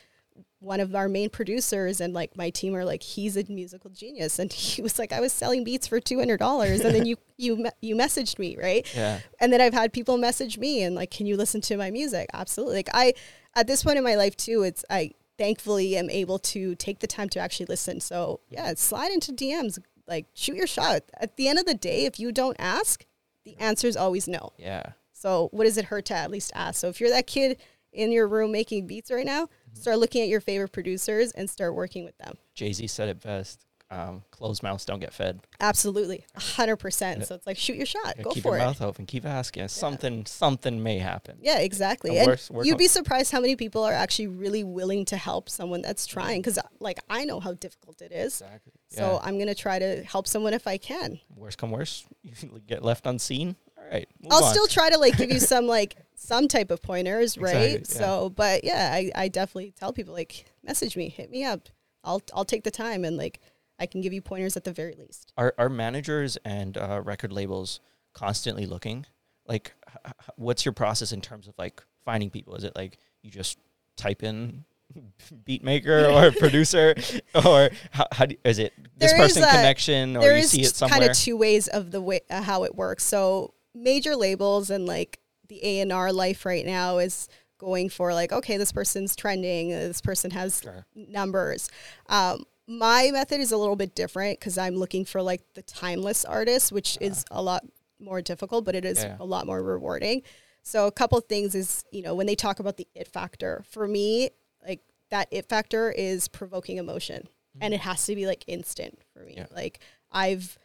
[0.61, 4.37] one of our main producers and like my team are like he's a musical genius.
[4.37, 7.17] And he was like I was selling beats for two hundred dollars and then you
[7.37, 8.87] you you messaged me right?
[8.95, 9.19] Yeah.
[9.39, 12.29] and then I've had people message me and like can you listen to my music?
[12.33, 12.75] Absolutely.
[12.75, 13.13] Like I
[13.55, 17.07] at this point in my life too it's I thankfully am able to take the
[17.07, 17.99] time to actually listen.
[17.99, 21.01] So yeah slide into DMs like shoot your shot.
[21.19, 23.03] At the end of the day if you don't ask
[23.45, 24.53] the answer is always no.
[24.59, 24.91] Yeah.
[25.11, 26.79] so what does it hurt to at least ask?
[26.79, 27.57] So if you're that kid
[27.91, 31.75] in your room making beats right now, start looking at your favorite producers and start
[31.75, 32.37] working with them.
[32.55, 33.65] Jay Z said it best.
[33.89, 35.41] Um, closed mouths don't get fed.
[35.59, 37.25] Absolutely, hundred percent.
[37.27, 38.65] So it's like shoot your shot, Yeah, go keep for your it.
[38.65, 39.05] mouth open.
[39.05, 39.67] Keep asking.
[39.67, 41.37] Something, something may happen.
[41.41, 42.11] Yeah, exactly.
[42.11, 45.17] And And worse- you'd on- be surprised how many people are actually really willing to
[45.17, 46.39] help someone that's trying.
[46.41, 48.39] Because like I know how difficult it is.
[48.39, 48.71] Exactly.
[48.91, 49.19] So yeah.
[49.27, 51.19] I'm gonna try to help someone if I can.
[51.35, 52.31] worst come worst, you
[52.65, 53.57] get left unseen.
[53.91, 54.07] Right.
[54.29, 54.51] I'll on.
[54.53, 57.75] still try to like give you some like some type of pointers, right?
[57.75, 58.07] Exactly, yeah.
[58.07, 61.67] So, but yeah, I, I definitely tell people like message me, hit me up.
[62.03, 63.39] I'll I'll take the time and like
[63.79, 65.33] I can give you pointers at the very least.
[65.37, 67.79] Are are managers and uh, record labels
[68.13, 69.05] constantly looking?
[69.47, 69.73] Like,
[70.05, 72.55] h- what's your process in terms of like finding people?
[72.55, 73.57] Is it like you just
[73.97, 74.63] type in
[75.45, 76.95] beat maker or producer,
[77.43, 80.43] or how, how do, is it this There is person a- connection, or there you
[80.43, 81.11] see it somewhere kind somewhere?
[81.11, 83.03] of two ways of the way uh, how it works.
[83.03, 88.13] So major labels and like the A and R life right now is going for
[88.13, 90.85] like okay, this person's trending, uh, this person has Sure.
[90.95, 91.69] numbers.
[92.09, 96.23] Um, my method is a little bit different because I'm looking for like the timeless
[96.23, 97.65] artist, which is a lot
[97.99, 99.17] more difficult, but it is Yeah.
[99.19, 100.23] a lot more rewarding.
[100.63, 103.63] So a couple of things is you know when they talk about the it factor
[103.69, 104.29] for me,
[104.65, 107.27] like that it factor is provoking emotion,
[107.59, 109.33] and it has to be like instant for me.
[109.37, 109.47] Yeah.
[109.51, 109.79] Like
[110.11, 110.57] I've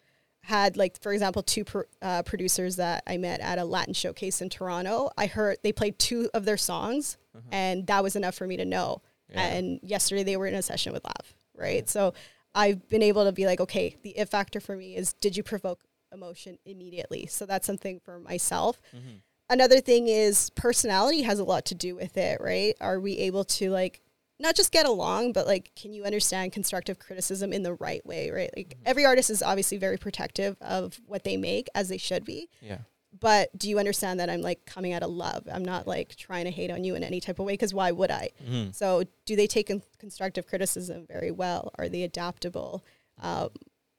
[0.47, 4.41] had like for example two pro- uh, producers that I met at a Latin showcase
[4.41, 5.11] in Toronto.
[5.19, 7.17] I heard they played two of their songs,
[7.51, 9.03] and that was enough for me to know.
[9.29, 9.45] Yeah.
[9.45, 11.89] And yesterday they were in a session with Lav, right?
[11.89, 12.15] So
[12.55, 15.43] I've been able to be like, okay, the if factor for me is did you
[15.43, 15.81] provoke
[16.13, 17.27] emotion immediately?
[17.27, 18.81] So that's something for myself.
[18.97, 19.17] Mm-hmm.
[19.51, 22.77] Another thing is personality has a lot to do with it, right?
[22.81, 24.01] Are we able to like
[24.39, 28.31] not just get along, but like, can you understand constructive criticism in the right way,
[28.31, 28.51] right?
[28.57, 28.83] Like, Mm-hmm.
[28.87, 32.49] every artist is obviously very protective of what they make, as they should be.
[32.61, 32.79] yeah.
[33.19, 35.49] But do you understand that I'm like coming out of love?
[35.51, 37.91] I'm not like trying to hate on you in any type of way, because why
[37.91, 38.29] would I?
[38.47, 38.75] Mhm.
[38.75, 41.71] So, do they take con- constructive criticism very well?
[41.79, 42.85] Are they adaptable?
[43.19, 43.49] Um,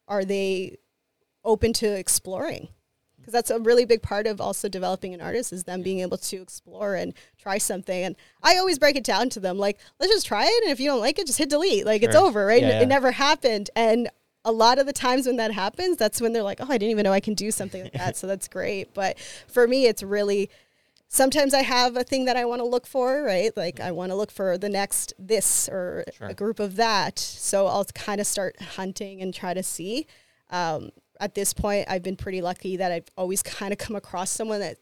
[0.08, 0.78] are they
[1.44, 2.68] open to exploring?
[3.28, 6.18] Because that's a really big part of also developing an artist is them being able
[6.18, 8.06] to explore and try something.
[8.06, 10.80] And I always break it down to them like, let's just try it, and if
[10.80, 11.86] you don't like it, just hit delete.
[11.86, 12.62] Like it's over, right?
[12.62, 12.82] Yeah, It- yeah.
[12.84, 14.10] It never happened, and
[14.46, 16.92] a lot of the times when that happens, that's when they're like, oh, I didn't
[16.92, 18.16] even know I can do something like that.
[18.16, 18.94] So that's great.
[18.94, 19.20] But
[19.50, 20.50] for me, it's really
[21.10, 23.52] sometimes I have a thing that I want to look for, right?
[23.58, 26.28] Like I want to look for the next this or Sure.
[26.30, 27.20] a group of that.
[27.20, 30.08] So I'll kind of start hunting and try to see.
[30.50, 34.30] Um, at this point, I've been pretty lucky that I've always kind of come across
[34.32, 34.78] someone that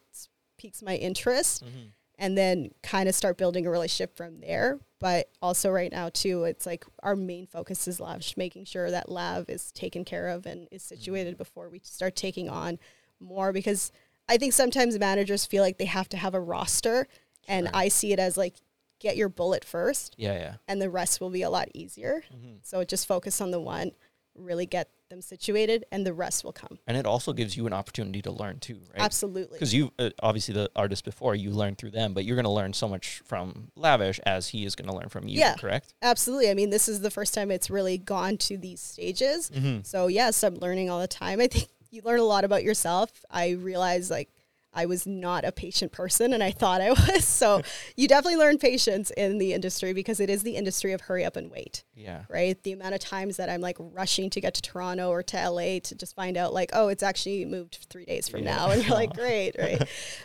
[0.57, 1.91] piques my interest Mhm.
[2.17, 4.79] and then kind of start building a relationship from there.
[4.99, 9.09] But also right now too, it's like our main focus is Lav, making sure that
[9.09, 12.79] Lav is taken care of and is situated before we start taking on
[13.19, 13.91] more because
[14.27, 17.07] I think sometimes managers feel like they have to have a roster
[17.47, 17.67] and.
[17.73, 18.55] I see it as like
[18.99, 20.55] get your bullet first Yeah, yeah.
[20.67, 22.23] and the rest will be a lot easier.
[22.33, 22.65] Mhm.
[22.65, 23.91] So just focus on the one,
[24.33, 26.77] really get them situated and the rest will come.
[26.87, 29.01] And it also gives you an opportunity to learn too, right?
[29.01, 29.53] Absolutely.
[29.53, 32.51] Because you uh, obviously the artist before you learned through them, but you're going to
[32.51, 35.39] learn so much from Lavish as he is going to learn from you.
[35.39, 35.55] Yeah.
[35.55, 35.93] Correct.
[36.01, 36.49] Absolutely.
[36.49, 39.49] I mean, this is the first time it's really gone to these stages.
[39.49, 39.79] Mm-hmm.
[39.83, 41.39] So yes, I'm learning all the time.
[41.39, 43.11] I think you learn a lot about yourself.
[43.31, 44.29] I realize like
[44.75, 47.25] I was not a patient person and I thought I was.
[47.25, 47.61] So
[47.95, 51.35] you definitely learn patience in the industry because it is the industry of hurry up
[51.37, 52.23] and wait, Yeah.
[52.29, 52.61] right?
[52.63, 55.79] The amount of times that I'm like rushing to get to Toronto or to LA
[55.79, 58.55] to just find out like, oh, it's actually moved three days from Yeah.
[58.55, 58.69] now.
[58.71, 59.81] And you're like, great, right?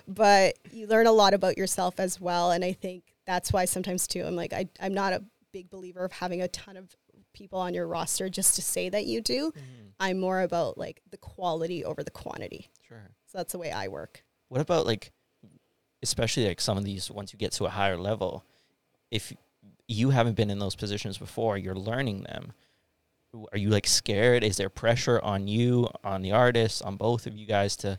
[0.09, 2.51] but you learn a lot about yourself as well.
[2.51, 5.23] And I think that's why sometimes too, I'm like, I, I'm not a
[5.53, 6.95] big believer of having a ton of
[7.33, 9.51] people on your roster just to say that you do.
[9.53, 9.87] Mm-hmm.
[10.01, 12.69] I'm more about like the quality over the quantity.
[12.89, 13.11] Sure.
[13.27, 14.25] So that's the way I work.
[14.51, 15.13] What about like,
[16.03, 18.45] especially like some of these once you get to a higher level,
[19.11, 19.33] if
[19.89, 22.53] you haven't been in those positions before, you're learning them.
[23.53, 24.43] Are you like scared?
[24.45, 27.99] Is there pressure on you, on the artist, on both of you guys to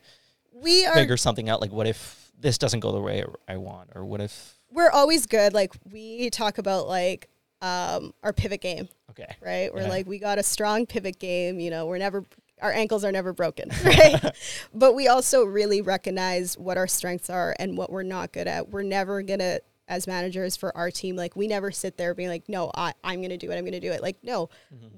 [0.53, 1.61] We are figure something out?
[1.61, 4.57] Like, what if this doesn't go the way I want, or what if?
[4.73, 5.53] we're always good.
[5.53, 7.27] Like we talk about like
[7.61, 9.35] um, our pivot game, Okay.
[9.41, 9.73] right?
[9.73, 9.89] We're Yeah.
[9.89, 11.59] like we got a strong pivot game.
[11.59, 12.23] You know, we're never
[12.61, 14.21] our ankles are never broken, right?
[14.73, 18.69] but we also really recognize what our strengths are and what we're not good at.
[18.69, 22.47] We're never gonna as managers for our team like we never sit there being like
[22.47, 24.49] no I, i'm going to do it i'm to do it like no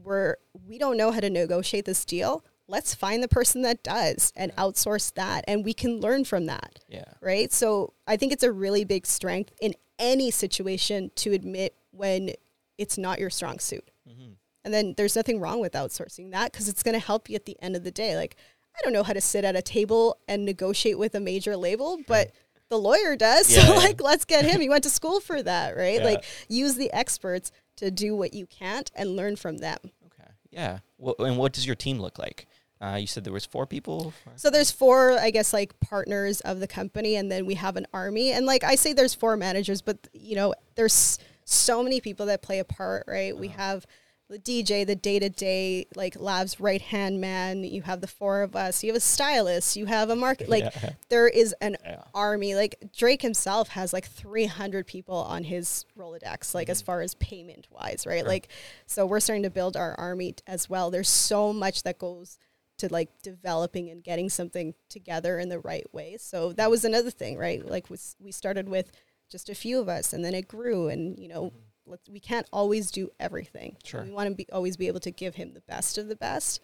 [0.03, 0.35] we're
[0.67, 4.55] we don't know how to negotiate this deal let's find the person that does and
[4.55, 7.05] outsource that and we can learn from that Yeah.
[7.21, 7.51] right?
[7.51, 12.31] So I think it's a really big strength in any situation to admit when
[12.77, 13.89] it's not your strong suit.
[14.07, 14.33] Mm-hmm.
[14.65, 17.45] And then there's nothing wrong with outsourcing that because it's going to help you at
[17.45, 18.15] the end of the day.
[18.15, 18.35] Like,
[18.75, 21.99] I don't know how to sit at a table and negotiate with a major label,
[22.07, 22.31] but
[22.69, 23.51] the lawyer does.
[23.53, 23.79] Yeah, so yeah.
[23.79, 24.61] like let's get him.
[24.61, 25.99] He went to school for that, right?
[25.99, 26.05] Yeah.
[26.05, 29.77] Like use the experts to do what you can't and learn from them.
[30.05, 30.29] Okay.
[30.49, 30.79] Yeah.
[30.97, 32.47] Wha and what does your team look like?
[32.81, 34.13] Uh, you said there was four people.
[34.35, 37.87] So there's four, I guess, like partners of the company, and then we have an
[37.93, 38.33] army.
[38.33, 42.41] And like I say, there's four managers, but you know, there's so many people that
[42.41, 43.37] play a part, right?
[43.37, 43.85] We have
[44.33, 47.63] the DJ, the day to day, like Lav's right hand man.
[47.63, 48.83] You have the four of us.
[48.83, 49.75] You have a stylist.
[49.75, 50.49] You have a market.
[50.49, 50.93] Like Yeah.
[51.09, 52.03] there is an Yeah.
[52.15, 52.55] army.
[52.55, 56.85] Like Drake himself has like 300 people on his Rolodex, like as mm-hmm.
[56.87, 58.25] far as payment wise, right?
[58.25, 58.47] Like,
[58.87, 60.89] so we're starting to build our army as well.
[60.89, 62.39] There's so much that goes
[62.79, 66.17] to like developing and getting something together in the right way.
[66.19, 67.63] So that was another thing, right?
[67.63, 68.91] Like was, we started with
[69.29, 71.57] just a few of us and then it grew and you know, mm-hmm.
[71.85, 73.77] Let's, we can't always do everything.
[73.83, 74.03] Sure.
[74.03, 76.61] We want to be always be able to give him the best of the best.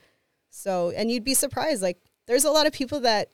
[0.50, 3.30] So, and you'd be surprised like there's a lot of people that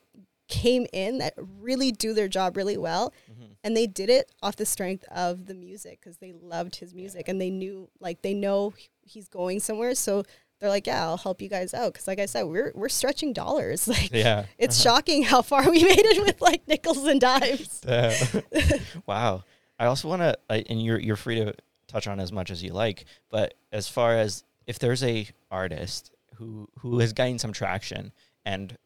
[0.47, 3.51] came in that really do their job really well mm-hmm.
[3.63, 7.27] and they did it off the strength of the music because they loved his music
[7.27, 8.71] and they knew like they know
[9.01, 10.23] he's going somewhere so
[10.59, 13.33] they're like yeah i'll help you guys out because like i said we're we're stretching
[13.33, 14.45] dollars like Yeah.
[14.59, 14.97] it's uh-huh.
[14.97, 17.81] shocking how far we made it with like nickels and dimes
[19.07, 19.43] wow.
[19.77, 21.53] I also want to, and you're you're free to
[21.95, 26.11] touch on as much as you like, but as far as if there's a artist
[26.35, 28.11] who who has gained some traction
[28.45, 28.77] and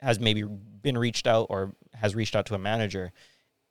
[0.00, 3.12] has maybe been reached out or has reached out to a manager,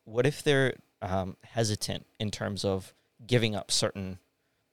[0.04, 2.94] what if they're um, hesitant in terms of
[3.26, 4.20] giving up certain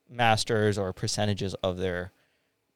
[0.08, 2.12] masters or percentages of their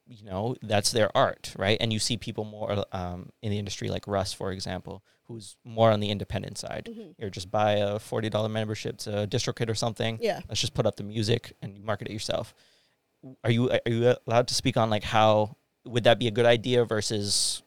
[0.08, 1.76] you know that's their art right?
[1.80, 5.90] And you see people more um, in the industry like russ for example who's more
[5.90, 6.88] on the independent side.
[6.88, 7.20] Mhm.
[7.20, 10.20] or just buy a $40 membership to distrokid or something.
[10.22, 10.38] Yeah.
[10.48, 12.54] Let's just put up the music and you market it yourself.
[13.42, 16.46] Are you are you allowed to speak on like how would that be a good
[16.46, 17.62] idea versus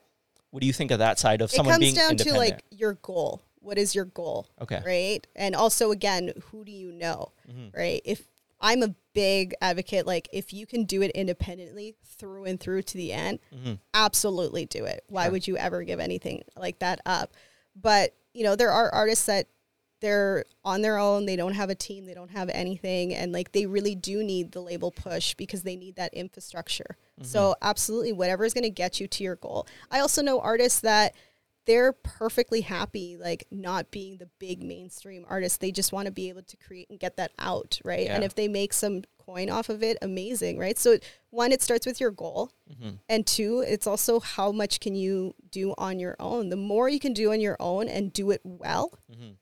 [0.51, 2.21] what do you think of that side of it someone being independent?
[2.21, 3.41] It comes down to like your goal.
[3.59, 4.81] What is your goal okay.
[4.85, 5.27] right?
[5.35, 7.75] And also again who do you know Mhm.
[7.75, 8.01] right?
[8.05, 8.23] If
[8.61, 12.95] i'm a big advocate like if you can do it independently through and through to
[12.97, 13.79] the end Mhm.
[13.93, 15.03] absolutely do it.
[15.07, 17.33] Why would you ever give anything like that up?
[17.75, 19.47] But you know there are artists that
[20.01, 23.51] they're on their own they don't have a team they don't have anything and like
[23.51, 26.95] they really do need the label push because they need that infrastructure.
[27.21, 29.67] So absolutely whatever is going to get you to your goal.
[29.91, 31.13] I also know artists that
[31.69, 36.27] they're perfectly happy like not being the big mainstream artist they just want to be
[36.29, 38.07] able to create and get that out right?
[38.07, 40.77] And if they make some coin off of it amazing right?
[40.79, 40.97] So
[41.29, 42.51] one it starts with your goal.
[42.73, 42.97] Mhm.
[43.07, 46.49] and two it's also how much can you do on your own.
[46.49, 49.35] The more you can do on your own and do it well Mhm.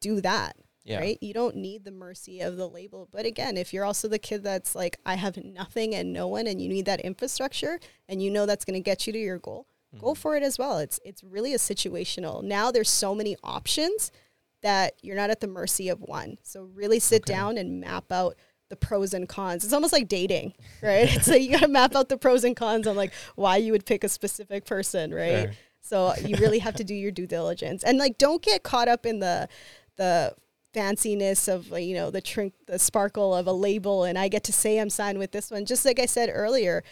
[0.00, 0.98] do that yeah.
[0.98, 1.18] right?
[1.20, 3.08] You don't need the mercy of the label.
[3.12, 6.46] But again if you're also the kid that's like i have nothing and no one
[6.48, 9.38] and you need that infrastructure and you know that's going to get you to your
[9.38, 10.04] goal Mm-hmm.
[10.06, 14.12] go for it as well it's it's really a situational now there's so many options
[14.62, 17.32] that you're not at the mercy of one so really sit Okay.
[17.32, 18.36] down and map out
[18.68, 21.96] the pros and cons it's almost like dating right it's like you got to map
[21.96, 25.42] out the pros and cons on like why you would pick a specific person right
[25.46, 25.52] Sure.
[25.80, 29.04] so you really have to do your due diligence and like don't get caught up
[29.06, 29.48] in the
[29.96, 30.32] the
[30.72, 34.52] fanciness of you know the trink the sparkle of a label and I get to
[34.52, 35.64] say I'm signed with this one.
[35.66, 36.84] Just like I said earlier,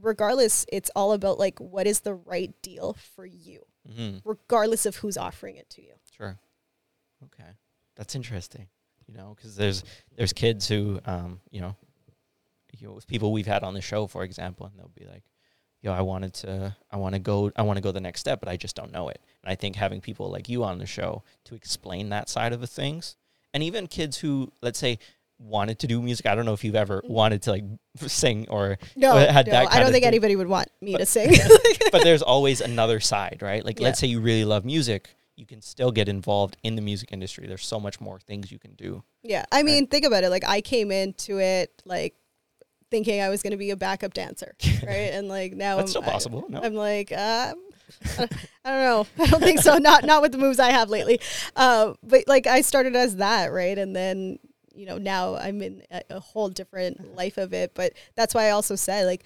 [0.00, 4.22] regardless, it's all about like what is the right deal for you, Mhm.
[4.24, 5.94] regardless of who's offering it to you.
[6.16, 6.38] Sure.
[7.24, 7.50] Okay,
[7.96, 8.68] that's interesting.
[9.06, 9.84] You know, because there's
[10.16, 11.76] there's kids who, um, you know,
[12.72, 15.22] you know, with people we've had on the show, for example, and they'll be like,
[15.82, 18.40] "Yo, I wanted to, I want to go, I want to go the next step,
[18.40, 20.86] but I just don't know it." And I think having people like you on the
[20.86, 23.16] show to explain that side of the things,
[23.52, 24.98] and even kids who, let's say,
[25.44, 26.26] wanted to do music.
[26.26, 27.64] I don't know if you've ever wanted to like
[27.98, 30.04] sing or No, had no that I don't think thing.
[30.04, 31.32] anybody would want me But- to sing.
[31.92, 33.64] but there's always another side, right?
[33.64, 33.84] Like, Yeah.
[33.84, 37.46] let's say you really love music, you can still get involved in the music industry.
[37.46, 39.02] There's so much more things you can do.
[39.22, 40.30] yeah, I mean, think about it.
[40.30, 42.14] Like I came into it like
[42.90, 44.54] thinking I was going to be a backup dancer,
[44.86, 45.10] right?
[45.12, 46.44] And like now That's I'm, still possible.
[46.48, 47.54] No, I'm like, um,
[48.06, 48.28] I
[48.64, 49.06] don't know.
[49.18, 49.76] I don't think so.
[49.78, 51.20] Not not with the moves I have lately.
[51.56, 53.76] Uh, but like I started as that, right?
[53.76, 54.38] And then
[54.74, 57.72] you know now I'm in a, a whole different life of it.
[57.74, 59.24] But that's why I also said like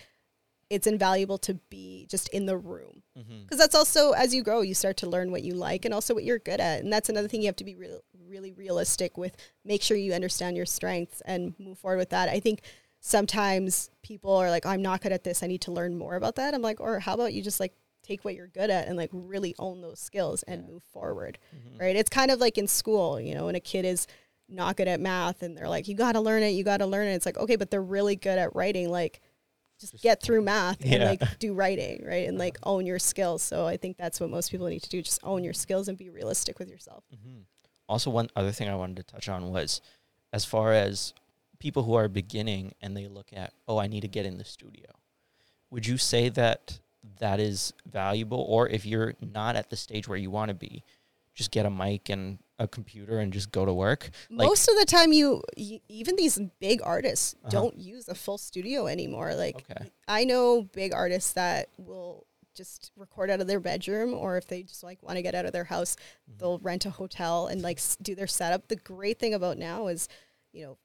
[0.70, 3.02] it's invaluable to be just in the room
[3.44, 6.12] because that's also as you grow you start to learn what you like and also
[6.14, 9.16] what you're good at and that's another thing you have to be real, really realistic
[9.16, 9.34] with
[9.64, 12.60] make sure you understand your strengths and move forward with that i think
[13.12, 16.36] sometimes people are like i'm not good at this i need to learn more about
[16.36, 17.72] that i'm like or how about you just like
[18.02, 20.72] take what you're good at and like really own those skills and Yeah.
[20.72, 21.80] move forward Mhm.
[21.80, 24.06] right it's kind of like in school you know when a kid is
[24.48, 26.86] not good at math and they're like you got to learn it you got to
[26.86, 29.20] learn it it's like okay but they're really good at writing like
[29.78, 33.42] just Just- get through math and like do writing right and like own your skills
[33.42, 35.98] so i think that's what most people need to do just own your skills and
[35.98, 37.40] be realistic with yourself mm-hmm.
[37.88, 39.80] also, one other thing I wanted to touch on was
[40.32, 41.14] as far as
[41.58, 44.44] people who are beginning and they look at, oh, I need to get in the
[44.44, 44.86] studio.
[45.70, 46.78] Would you say that
[47.18, 48.44] that is valuable?
[48.48, 50.84] Or if you're not at the stage where you want to be,
[51.38, 54.10] just get a mic and a computer and just go to work?
[54.28, 57.50] Like- Most of the time, you, y even these big artists Uh-huh.
[57.50, 59.34] don't use a full studio anymore.
[59.34, 59.90] Like Okay.
[60.08, 62.26] I know big artists that will
[62.56, 65.46] just record out of their bedroom, or if they just like want to get out
[65.46, 66.38] of their house, Mm-hmm.
[66.38, 68.66] they'll rent a hotel and like s- do their setup.
[68.66, 70.08] The great thing about now is,
[70.52, 70.78] you know,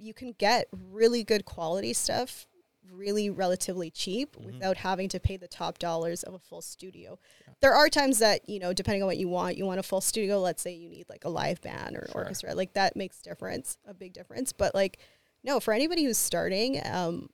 [0.00, 2.46] you can get really good quality stuff
[2.92, 4.44] really relatively cheap Mhm.
[4.44, 7.18] without having to pay the top dollars of a full studio.
[7.60, 10.00] There are times that, you know, depending on what you want, you want a full
[10.00, 12.22] studio, let's say you need like a live band or an Sure.
[12.22, 14.52] orchestra, like that makes difference, a big difference.
[14.52, 14.98] But like
[15.44, 17.30] no, for anybody who's starting, um,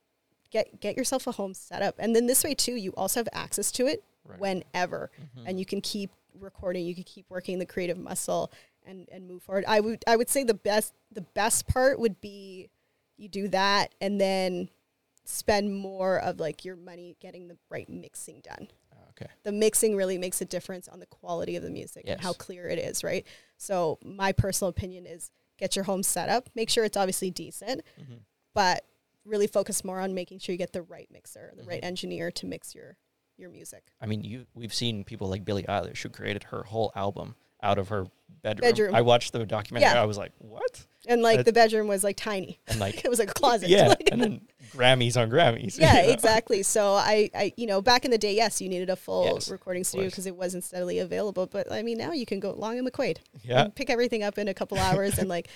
[0.51, 1.95] get get yourself a home setup.
[1.99, 4.39] And then this way too, you also have access to it Right.
[4.39, 5.45] whenever Mhm.
[5.49, 8.53] and you can keep recording, you can keep working the creative muscle
[8.85, 9.65] and and move forward.
[9.67, 12.69] I would I would say the best the best part would be
[13.17, 14.69] you do that and then
[15.25, 18.69] spend more of like your money getting the right mixing done.
[18.93, 19.31] Ah, okay.
[19.43, 22.67] The mixing really makes a difference on the quality of the music and how clear
[22.69, 23.27] it is, right?
[23.57, 27.83] So my personal opinion is get your home set up, make sure it's obviously decent,
[27.99, 28.19] Mhm.
[28.55, 28.85] but
[29.25, 31.87] really focus more on making sure you get the right mixer, the right Mhm.
[31.87, 32.97] engineer to mix your
[33.37, 33.83] your music.
[34.01, 37.79] I mean, you we've seen people like Billie Eilish who created her whole album out
[37.79, 38.07] of her
[38.43, 38.71] bedroom.
[38.71, 38.95] Bedroom.
[38.95, 39.91] I watched the documentary.
[39.91, 40.01] Yeah.
[40.01, 40.87] I was like, what?
[41.07, 42.61] And like That's- the bedroom was like tiny.
[42.69, 43.71] And like, it was like a closet.
[43.71, 45.79] yeah, Like- and then Grammys on Grammys.
[45.81, 46.13] yeah, you know?
[46.13, 46.63] exactly.
[46.63, 49.51] So I, I, you know, back in the day, yes, you needed a full Yes,
[49.51, 51.47] recording studio because it wasn't steadily available.
[51.47, 53.69] But I mean, now you can go Long and McQuaid, Yeah.
[53.75, 55.49] pick everything up in a couple hours, and like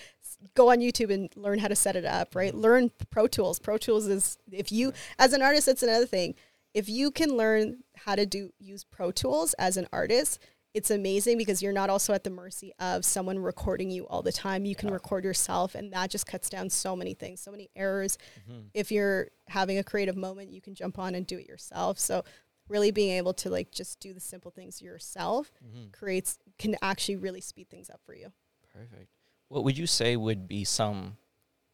[0.54, 2.34] go on YouTube and learn how to set it up.
[2.34, 3.58] Right, learn Pro Tools.
[3.58, 6.34] Pro Tools is if you, as an artist, that's another thing.
[6.74, 10.38] If you can learn how to do use Pro Tools as an artist,
[10.78, 14.30] it's amazing because you're not also at the mercy of someone recording you all the
[14.32, 14.64] time.
[14.64, 14.94] You can Yeah.
[14.94, 18.16] record yourself, and that just cuts down so many things, so many errors.
[18.48, 18.70] Mhm.
[18.74, 21.98] If you're having a creative moment, you can jump on and do it yourself.
[21.98, 22.24] So,
[22.68, 25.90] really being able to like just do the simple things yourself Mhm.
[25.90, 28.32] creates can actually really speed things up for you.
[28.72, 29.10] Perfect.
[29.48, 31.16] What would you say would be some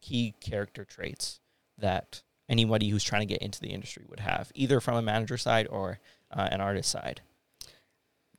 [0.01, 1.41] key character traits
[1.77, 5.37] that anybody who's trying to get into the industry would have, either from a manager
[5.37, 5.99] side or
[6.31, 7.21] uh, an artist side?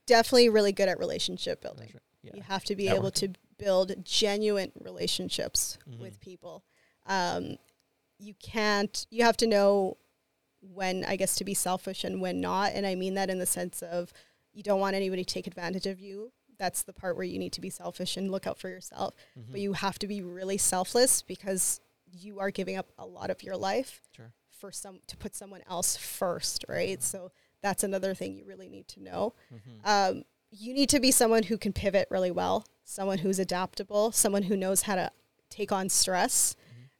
[0.07, 1.93] Definitely really good at relationship building.
[2.23, 2.31] Yeah.
[2.33, 5.99] You have to be able to build genuine relationships Mhm.
[5.99, 6.63] with people.
[7.05, 7.57] Um,
[8.17, 9.97] you can't, you have to know
[10.61, 12.73] when, I guess, to be selfish and when not.
[12.73, 14.11] And I mean that in the sense of
[14.53, 16.31] you don't want anybody to take advantage of you.
[16.57, 19.13] That's the part where you need to be selfish and look out for yourself.
[19.37, 19.51] Mhm.
[19.51, 21.79] But you have to be really selfless because
[22.11, 24.33] you are giving up a lot of your life Sure.
[24.49, 27.03] for some to put someone else first, right?
[27.03, 27.31] So
[27.61, 29.87] that's another thing you really need to know Mhm.
[29.87, 34.43] um, you need to be someone who can pivot really well, someone who's adaptable, someone
[34.43, 35.11] who knows how to
[35.49, 36.55] take on stress.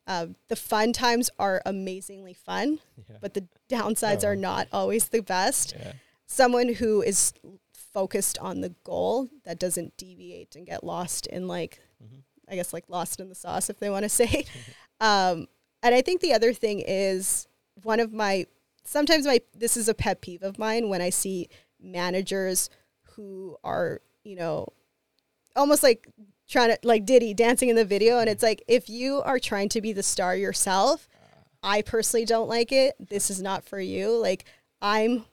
[0.06, 2.80] Um, the fun times are amazingly fun,
[3.10, 3.18] Yeah.
[3.22, 4.36] but the downsides are Oh.
[4.36, 5.74] not always the best.
[5.80, 5.94] yeah.
[6.26, 7.34] Someone who is
[7.74, 12.24] focused on the goal that doesn't deviate and get lost in like, Mhm.
[12.50, 14.46] I guess like lost in the sauce, if they want to say.
[15.00, 15.48] um,
[15.82, 17.48] and I think the other thing is
[17.84, 18.46] one of my
[18.88, 22.70] sometimes my this is a pet peeve of mine when I see managers
[23.12, 24.68] who are you know
[25.56, 26.08] almost like
[26.48, 29.70] trying to like Diddy dancing in the video, and it's like if you are trying
[29.70, 31.44] to be the star yourself, ah.
[31.64, 32.96] I personally don't like it.
[33.00, 34.18] This is not for you.
[34.18, 34.46] Like
[34.82, 35.26] I'm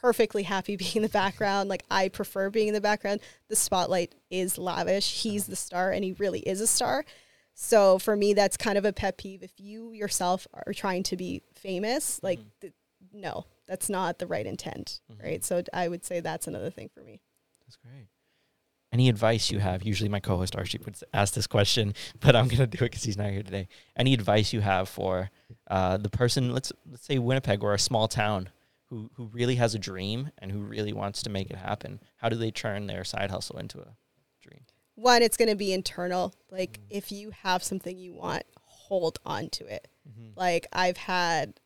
[0.00, 1.68] perfectly happy being in the background.
[1.68, 3.20] Like I prefer being in the background.
[3.48, 5.22] The spotlight is lavish.
[5.22, 7.04] He's the star and he really is a star.
[7.60, 11.16] So for me that's kind of a pet peeve if you yourself are trying to
[11.16, 12.50] be famous, like Mhm.
[12.60, 12.72] th-
[13.12, 15.22] no, that's not the right intent, Mhm.
[15.22, 15.44] right?
[15.44, 17.20] So I would say that's another thing for me.
[17.66, 18.06] That's great.
[18.92, 19.82] Any advice you have?
[19.82, 23.18] Usually, my co-host Archie would ask this question, but I'm gonna do it because he's
[23.18, 23.66] not here today.
[23.96, 25.30] Any advice you have for
[25.66, 26.52] uh, the person?
[26.52, 28.50] Let's let's say Winnipeg or a small town
[28.86, 32.00] who who really has a dream and who really wants to make it happen.
[32.18, 33.96] How do they turn their side hustle into a?
[34.98, 36.34] One, it's going to be internal.
[36.50, 36.84] Like Mhm.
[36.90, 39.86] if you have something you want, hold on to it.
[40.08, 40.40] Mm-hmm.
[40.40, 41.60] like I've had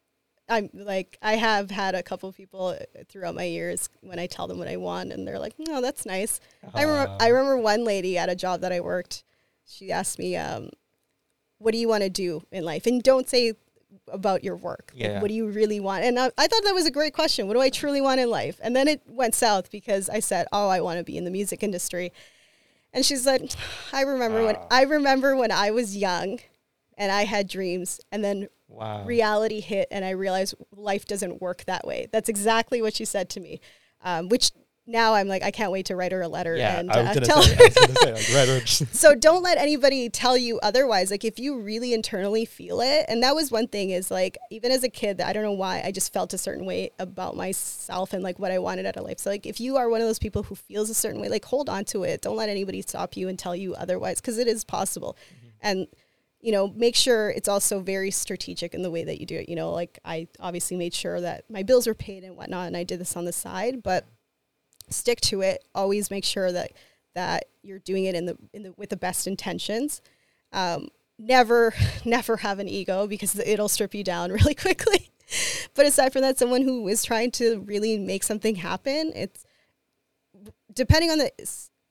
[0.49, 2.79] I'm like I have had a couple people uh,
[3.09, 6.05] throughout my years when I tell them what I want and they're like, "No, that's
[6.05, 6.41] nice."
[6.75, 9.23] I remember I remember one lady at a job that I worked.
[9.65, 10.71] She asked me, um,
[11.59, 13.55] "What do you want to do in life?" And don't say
[14.09, 14.91] about your work.
[14.95, 15.21] Like, Yeah.
[15.23, 16.03] what do you really want?
[16.05, 17.47] And I, I thought that was a great question.
[17.47, 18.59] What do I truly want in life?
[18.63, 21.31] And then it went south because I said, "Oh, I want to be in the
[21.31, 22.13] music industry."
[22.93, 23.55] And she said,
[23.93, 26.41] "I remember when I remember when I was young
[26.97, 29.05] and I had dreams and then wow.
[29.05, 32.09] reality hit and I realized life doesn't work that way.
[32.13, 33.61] That's exactly what she said to me,
[34.03, 34.53] um, which
[34.87, 37.43] now I'm like, I can't wait to write her a letter Yeah, and uh, tell
[37.43, 37.63] say, her.
[37.63, 38.69] I was gonna say, like, right.
[38.93, 41.11] so don't let anybody tell you otherwise.
[41.11, 44.73] Like if you really internally feel it and that was one thing is like even
[44.73, 48.13] as a kid i don't know why i just felt a certain way about myself
[48.13, 49.19] and like what i wanted out of life.
[49.19, 51.45] So like if you are one of those people who feels a certain way like
[51.45, 52.21] hold on to it.
[52.21, 55.17] Don't let anybody stop you and tell you otherwise because it is possible.
[55.61, 55.87] And
[56.41, 59.49] you know make sure it's also very strategic in the way that you do it.
[59.49, 62.77] You know like i obviously made sure that my bills were paid and whatnot and
[62.77, 64.07] i did this on the side but
[64.89, 65.65] stick to it.
[65.75, 66.73] Always make sure that
[67.15, 70.03] that you're doing it in the in the with the best intentions.
[70.53, 71.75] Um, never
[72.05, 75.11] never have an ego because it'll strip you down really quickly.
[75.75, 79.47] But aside from that someone who is trying to really make something happen it's
[80.75, 81.31] depending on the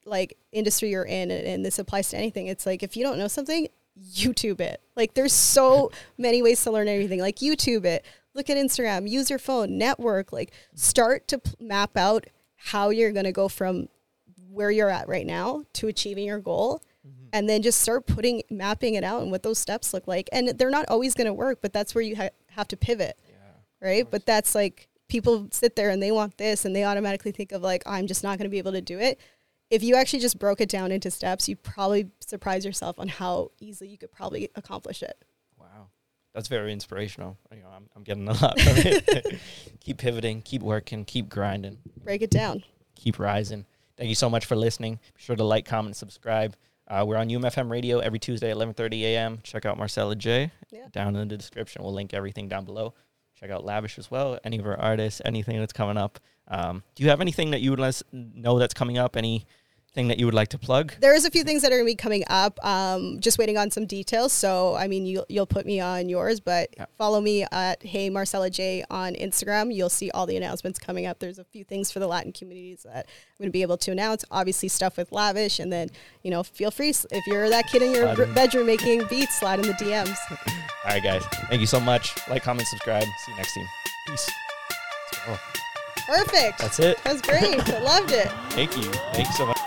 [0.04, 3.26] like industry you're in and, this applies to anything it's like if you don't know
[3.26, 3.66] something
[4.00, 4.80] youtube it.
[4.96, 7.20] Like there's so many ways to learn anything.
[7.20, 8.04] like youtube it.
[8.34, 9.08] Look at instagram.
[9.08, 9.76] Use your phone.
[9.78, 10.32] Network.
[10.32, 12.26] Like start to p- map out
[12.64, 13.88] how you're going to go from
[14.50, 17.26] where you're at right now to achieving your goal mm-hmm.
[17.32, 20.28] and then just start putting mapping it out and what those steps look like.
[20.32, 23.18] And they're not always going to work but that's where you ha- have to pivot
[23.82, 24.08] right?
[24.08, 27.60] But that's like people sit there and they want this and they automatically think of
[27.60, 29.20] like i'm just not going to be able to do it.
[29.68, 33.50] If you actually just broke it down into steps you probably surprise yourself on how
[33.60, 35.22] easily you could probably accomplish it
[36.34, 37.36] that's very inspirational.
[37.54, 39.40] You know, I'm, I'm getting a lot from it.
[39.80, 42.64] keep pivoting, keep working, keep grinding, break it down
[43.02, 43.66] keep rising.
[43.96, 44.94] Thank you so much for listening.
[45.14, 46.56] Be sure to like, comment, subscribe.
[46.88, 49.40] Uh, we're on UMFM Radio every Tuesday at 11:30 a.m.
[49.42, 50.50] Check out Marcella J.
[50.70, 50.86] Yeah.
[50.90, 52.94] Down in the description, we'll link everything down below.
[53.38, 54.38] Check out Lavish as well.
[54.44, 56.18] Any of our artists, anything that's coming up.
[56.48, 59.16] Um, do you have anything that you would let us know that's coming up?
[59.94, 60.94] Anything that you would like to plug?
[61.00, 63.70] there's a few things that are going to be coming up um, just waiting on
[63.70, 66.86] some details so i mean you, you'll put me on yours but Yeah.
[66.96, 71.18] follow me at hey marcella j on instagram you'll see all the announcements coming up
[71.18, 73.90] there's a few things for the latin communities that i'm going to be able to
[73.90, 75.90] announce obviously stuff with lavish and then
[76.22, 78.34] you know feel free if you're that kid in your Slide in.
[78.34, 80.16] bedroom making beats slide in the dms
[80.84, 81.22] All right, guys.
[81.48, 82.12] Thank you so much.
[82.28, 83.04] Like, comment, subscribe.
[83.04, 83.66] See you next team.
[84.08, 85.71] Peace.
[86.12, 86.98] Perfect That's it.
[87.04, 88.82] that's great i loved it Thank you.
[89.14, 89.58] Thank you so much.